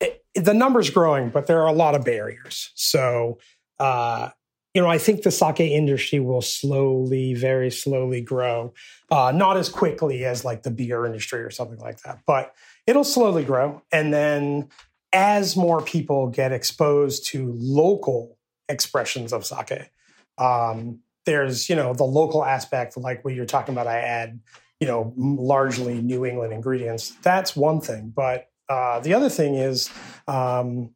[0.00, 2.70] it, the number's growing, but there are a lot of barriers.
[2.74, 3.38] So,
[3.78, 4.30] uh,
[4.78, 8.72] you know, I think the sake industry will slowly, very slowly grow.
[9.10, 12.54] Uh, not as quickly as like the beer industry or something like that, but
[12.86, 13.82] it'll slowly grow.
[13.90, 14.68] And then
[15.12, 19.90] as more people get exposed to local expressions of sake,
[20.38, 24.38] um, there's, you know, the local aspect, like what you're talking about, I add,
[24.78, 27.16] you know, largely New England ingredients.
[27.24, 28.12] That's one thing.
[28.14, 29.90] But uh, the other thing is,
[30.28, 30.90] um,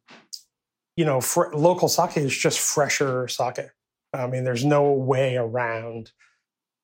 [0.95, 3.59] you know, fr- local sake is just fresher sake.
[4.13, 6.11] I mean, there's no way around.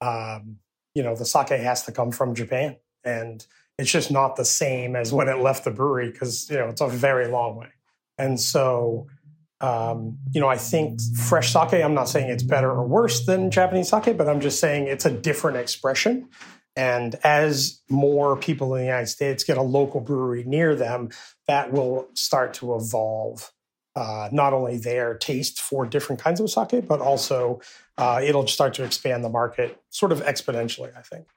[0.01, 0.57] Um,
[0.95, 3.45] you know, the sake has to come from Japan, and
[3.77, 6.81] it's just not the same as when it left the brewery because you know it's
[6.81, 7.69] a very long way.
[8.17, 9.07] And so,
[9.61, 11.73] um, you know, I think fresh sake.
[11.73, 15.05] I'm not saying it's better or worse than Japanese sake, but I'm just saying it's
[15.05, 16.29] a different expression.
[16.75, 21.09] And as more people in the United States get a local brewery near them,
[21.47, 23.51] that will start to evolve
[23.95, 27.59] uh, not only their taste for different kinds of sake, but also
[27.97, 31.27] uh, it'll start to expand the market sort of exponentially, I think.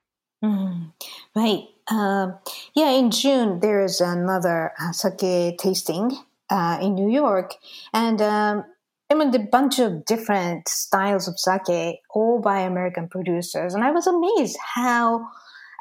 [0.45, 0.93] Mm,
[1.37, 1.65] right.
[1.89, 2.39] Um,
[2.75, 6.17] yeah, in June, there is another uh, sake tasting
[6.51, 7.55] uh, in New York.
[7.93, 8.65] And um,
[9.11, 13.75] I mean, a bunch of different styles of sake, all by American producers.
[13.75, 15.29] And I was amazed how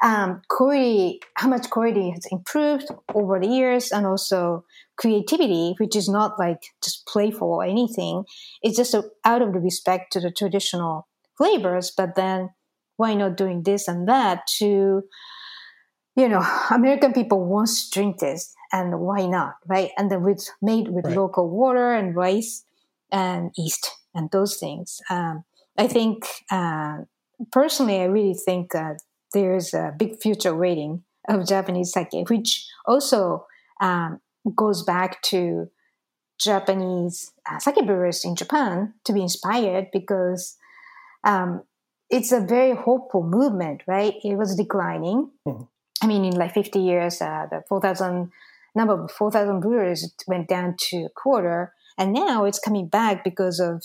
[0.02, 4.64] um, quality, how much quality has improved over the years, and also
[4.96, 8.24] creativity, which is not like just playful or anything.
[8.62, 11.06] It's just a, out of the respect to the traditional
[11.38, 12.50] flavors, but then
[12.96, 15.02] why not doing this and that to,
[16.14, 19.90] you know, American people want to drink this, and why not, right?
[19.96, 21.16] And then it's made with right.
[21.16, 22.64] local water and rice
[23.10, 25.00] and yeast and those things.
[25.10, 25.44] Um,
[25.78, 26.98] I think uh,
[27.50, 29.00] personally, I really think that
[29.32, 33.46] there's a big future waiting of Japanese sake, which also
[33.80, 34.20] um,
[34.56, 35.68] goes back to
[36.40, 40.56] Japanese uh, sake brewers in Japan to be inspired because
[41.24, 41.62] um,
[42.10, 44.14] it's a very hopeful movement, right?
[44.24, 45.30] It was declining.
[45.46, 45.64] Mm-hmm.
[46.02, 48.30] I mean, in like 50 years, uh, the 4,000
[48.74, 53.60] number of 4,000 brewers went down to a quarter, and now it's coming back because
[53.60, 53.82] of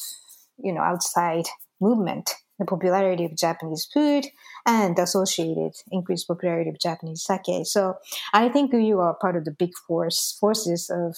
[0.58, 1.46] you know outside
[1.80, 4.26] movement the popularity of Japanese food
[4.68, 7.66] and associated increased popularity of Japanese sake.
[7.66, 7.96] So
[8.34, 11.16] I think you are part of the big force forces of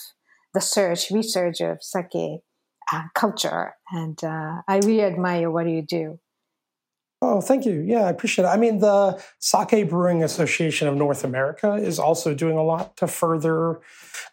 [0.54, 2.42] the search research of sake
[2.92, 6.20] uh, culture, and uh, I really admire what you do.
[7.22, 7.82] Oh, thank you.
[7.82, 8.48] Yeah, I appreciate it.
[8.48, 13.08] I mean, the Sake Brewing Association of North America is also doing a lot to
[13.08, 13.82] further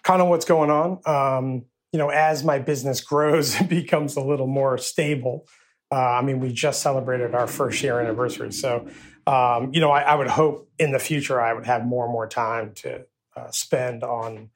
[0.05, 1.01] kind of what's going on.
[1.05, 5.47] Um, you know, as my business grows, it becomes a little more stable.
[5.91, 8.53] Uh, I mean, we just celebrated our first year anniversary.
[8.53, 8.89] So,
[9.26, 12.12] um, you know, I, I, would hope in the future I would have more and
[12.12, 13.07] more time to
[13.37, 14.51] uh, spend on,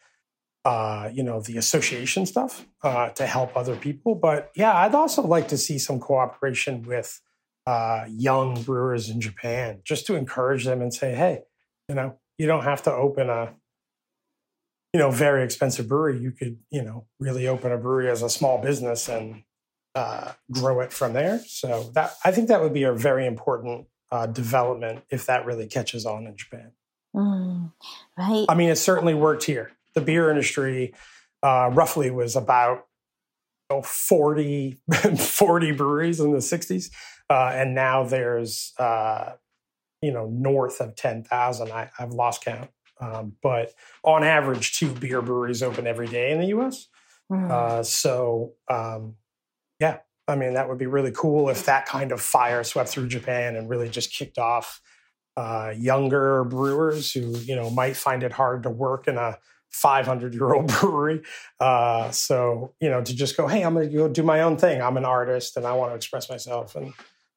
[0.65, 4.17] uh, you know, the association stuff uh, to help other people.
[4.17, 7.21] But yeah, I'd also like to see some cooperation with
[7.67, 11.43] uh, young brewers in Japan just to encourage them and say, hey,
[11.89, 13.55] you know, you don't have to open a,
[14.93, 16.19] you know, very expensive brewery.
[16.19, 19.45] You could, you know, really open a brewery as a small business and
[19.95, 21.41] uh, grow it from there.
[21.47, 25.67] So that I think that would be a very important uh, development if that really
[25.67, 26.73] catches on in Japan.
[27.15, 27.73] Mm,
[28.17, 28.47] right.
[28.49, 29.73] I mean, it certainly worked here.
[29.95, 30.95] The beer industry
[31.43, 32.87] uh, roughly was about
[33.71, 34.79] you know, 40,
[35.19, 36.91] 40 breweries in the 60s.
[37.29, 39.33] Uh, and now there's, uh,
[40.03, 41.73] you know, north of 10,000.
[41.73, 42.71] I've lost count.
[43.01, 43.73] Um, but
[44.05, 46.89] on average, two beer breweries open every day in the US.
[47.31, 47.51] Mm.
[47.51, 49.15] Uh, so, um,
[49.81, 53.09] yeah, I mean, that would be really cool if that kind of fire swept through
[53.09, 54.81] Japan and really just kicked off
[55.37, 59.39] uh, younger brewers who, you know, might find it hard to work in a
[59.71, 61.23] 500 year old brewery.
[61.59, 64.57] Uh, so, you know, to just go, hey, I'm going to go do my own
[64.57, 64.83] thing.
[64.83, 66.93] I'm an artist and I want to express myself and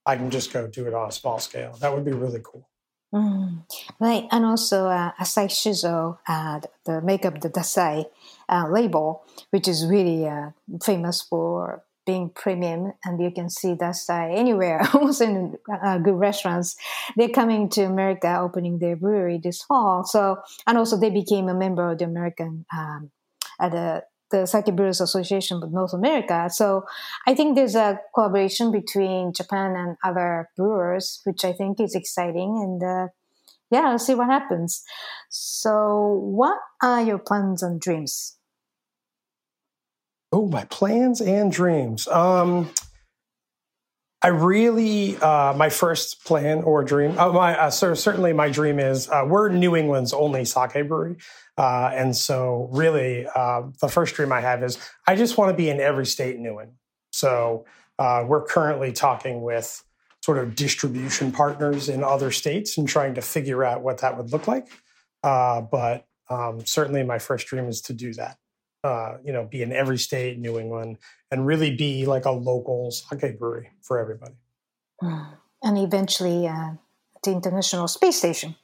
[0.06, 1.78] I can just go do it on a small scale.
[1.80, 2.70] That would be really cool.
[3.14, 3.64] Mm,
[4.00, 4.26] right.
[4.32, 8.06] And also, uh, Asahi Shuzo, uh, the makeup, the Dassai
[8.50, 10.50] uh, label, which is really uh,
[10.84, 16.76] famous for being premium and you can see that anywhere almost in uh, good restaurants
[17.16, 20.38] they're coming to america opening their brewery this fall so
[20.68, 23.12] and also they became a member of the american um,
[23.60, 26.50] at the the Sake Brewers Association of North America.
[26.52, 26.86] So
[27.28, 32.60] I think there's a collaboration between Japan and other brewers, which I think is exciting.
[32.64, 33.08] And uh,
[33.70, 34.84] yeah, let's see what happens.
[35.30, 38.36] So, what are your plans and dreams
[40.34, 42.08] Oh, my plans and dreams.
[42.08, 42.72] Um,
[44.24, 48.80] I really, uh, my first plan or dream, uh, my uh, so certainly my dream
[48.80, 51.18] is uh, we're New England's only sake brewery,
[51.56, 55.56] uh, and so really uh, the first dream I have is I just want to
[55.56, 56.72] be in every state in New England.
[57.12, 57.66] So
[58.00, 59.84] we're currently talking with
[60.22, 64.32] sort of distribution partners in other states and trying to figure out what that would
[64.32, 64.68] look like.
[65.22, 68.40] but um, certainly, my first dream is to do that
[68.84, 70.98] uh, you know, be in every state in New England
[71.32, 74.36] and really be like a local sake brewery for everybody.
[75.66, 76.72] And eventually uh,
[77.24, 78.58] the International Space Station.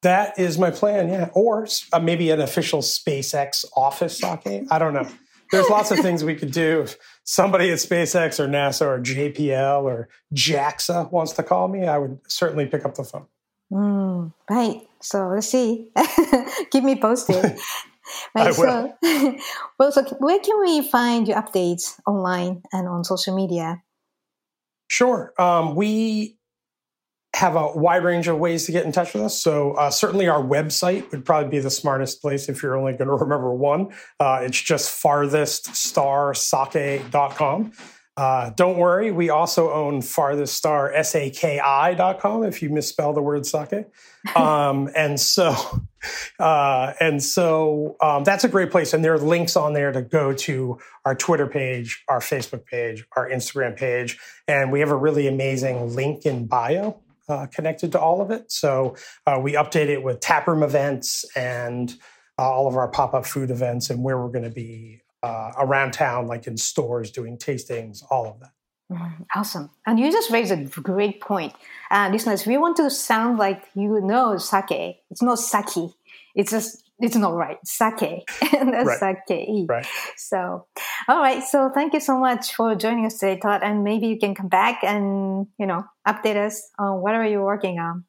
[0.00, 1.28] That is my plan, yeah.
[1.34, 4.66] Or uh, maybe an official SpaceX office sake.
[4.70, 5.06] I don't know.
[5.52, 6.80] There's lots of things we could do.
[6.80, 11.98] If somebody at SpaceX or NASA or JPL or JAXA wants to call me, I
[11.98, 13.26] would certainly pick up the phone.
[13.72, 14.80] Mm, right.
[15.00, 15.90] So let's see.
[16.70, 17.58] Keep me posted.
[18.34, 18.48] Right.
[18.48, 18.92] I so,
[19.78, 23.82] well, so where can we find your updates online and on social media?
[24.88, 25.32] Sure.
[25.38, 26.38] Um, we
[27.34, 29.38] have a wide range of ways to get in touch with us.
[29.40, 33.08] So uh, certainly our website would probably be the smartest place if you're only going
[33.08, 33.88] to remember one.
[34.18, 37.72] Uh, it's just fartheststarsake.com.
[38.16, 43.84] Uh, don't worry, we also own fartheststar.saki.com if you misspell the word sake.
[44.34, 45.54] Um, and so,
[46.40, 48.92] uh, and so um, that's a great place.
[48.92, 53.06] And there are links on there to go to our Twitter page, our Facebook page,
[53.12, 54.18] our Instagram page.
[54.48, 56.98] And we have a really amazing link in bio
[57.28, 58.50] uh, connected to all of it.
[58.50, 58.96] So
[59.28, 61.94] uh, we update it with taproom events and
[62.36, 65.52] uh, all of our pop up food events and where we're going to be uh,
[65.58, 68.52] around town, like in stores, doing tastings, all of that.
[68.90, 69.70] Mm, awesome.
[69.86, 71.54] And you just raised a great point.
[71.90, 75.02] Uh, listeners, we want to sound like you know sake.
[75.10, 75.90] It's not sake.
[76.34, 77.58] It's just it's not right.
[77.64, 78.28] Sake.
[78.58, 79.18] and that's right.
[79.28, 79.68] sake.
[79.68, 79.86] Right.
[80.16, 80.66] So,
[81.08, 81.42] all right.
[81.42, 83.62] So thank you so much for joining us today, Todd.
[83.62, 87.78] And maybe you can come back and, you know, update us on whatever you're working
[87.78, 88.04] on.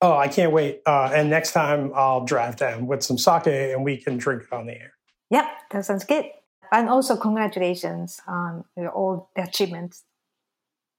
[0.00, 0.80] Oh, I can't wait.
[0.86, 4.52] Uh, and next time I'll drive down with some sake and we can drink it
[4.52, 4.93] on the air.
[5.34, 5.46] Yep.
[5.72, 6.26] That sounds good.
[6.70, 8.64] And also congratulations on
[8.94, 10.04] all the achievements.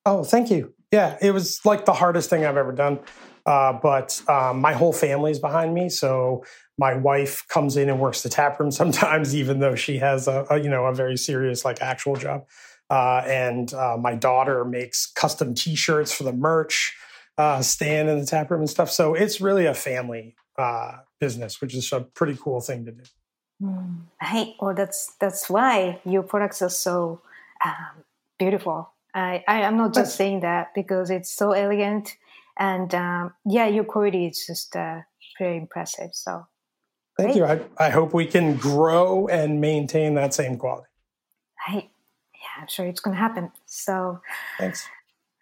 [0.05, 0.73] Oh, thank you.
[0.91, 2.99] Yeah, it was like the hardest thing I've ever done.
[3.45, 5.87] Uh, but um, my whole family is behind me.
[5.87, 6.43] So
[6.77, 10.45] my wife comes in and works the tap room sometimes, even though she has a,
[10.49, 12.45] a you know a very serious like actual job.
[12.89, 16.93] Uh, and uh, my daughter makes custom T-shirts for the merch
[17.37, 18.91] uh, stand in the tap room and stuff.
[18.91, 23.03] So it's really a family uh, business, which is a pretty cool thing to do.
[23.61, 24.01] Mm.
[24.21, 27.21] Hey, well, that's that's why your products are so
[27.63, 28.03] um,
[28.37, 28.89] beautiful.
[29.13, 32.17] I, I am not just saying that because it's so elegant,
[32.57, 35.01] and um, yeah, your quality is just uh,
[35.39, 36.09] very impressive.
[36.13, 36.47] So
[37.17, 37.45] Thank you.
[37.45, 40.87] I, I hope we can grow and maintain that same quality.
[41.67, 41.89] Right.
[42.33, 43.51] Yeah, I'm sure it's going to happen.
[43.65, 44.19] So,
[44.57, 44.87] thanks.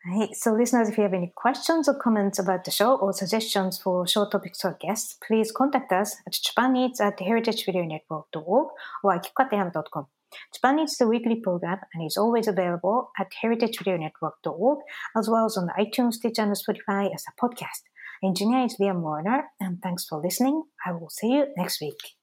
[0.06, 0.36] Right.
[0.36, 4.06] So, listeners, if you have any questions or comments about the show or suggestions for
[4.06, 8.68] show topics or guests, please contact us at japaneats at heritageradionetwork.org
[9.04, 10.08] or at akikokatayama.com.
[10.54, 14.80] Japan is the weekly program and is always available at heritageradionetwork.org
[15.16, 17.84] as well as on the iTunes, Stitcher, and Spotify as a podcast.
[18.22, 20.64] Engineer is Liam Warner, and thanks for listening.
[20.86, 22.23] I will see you next week.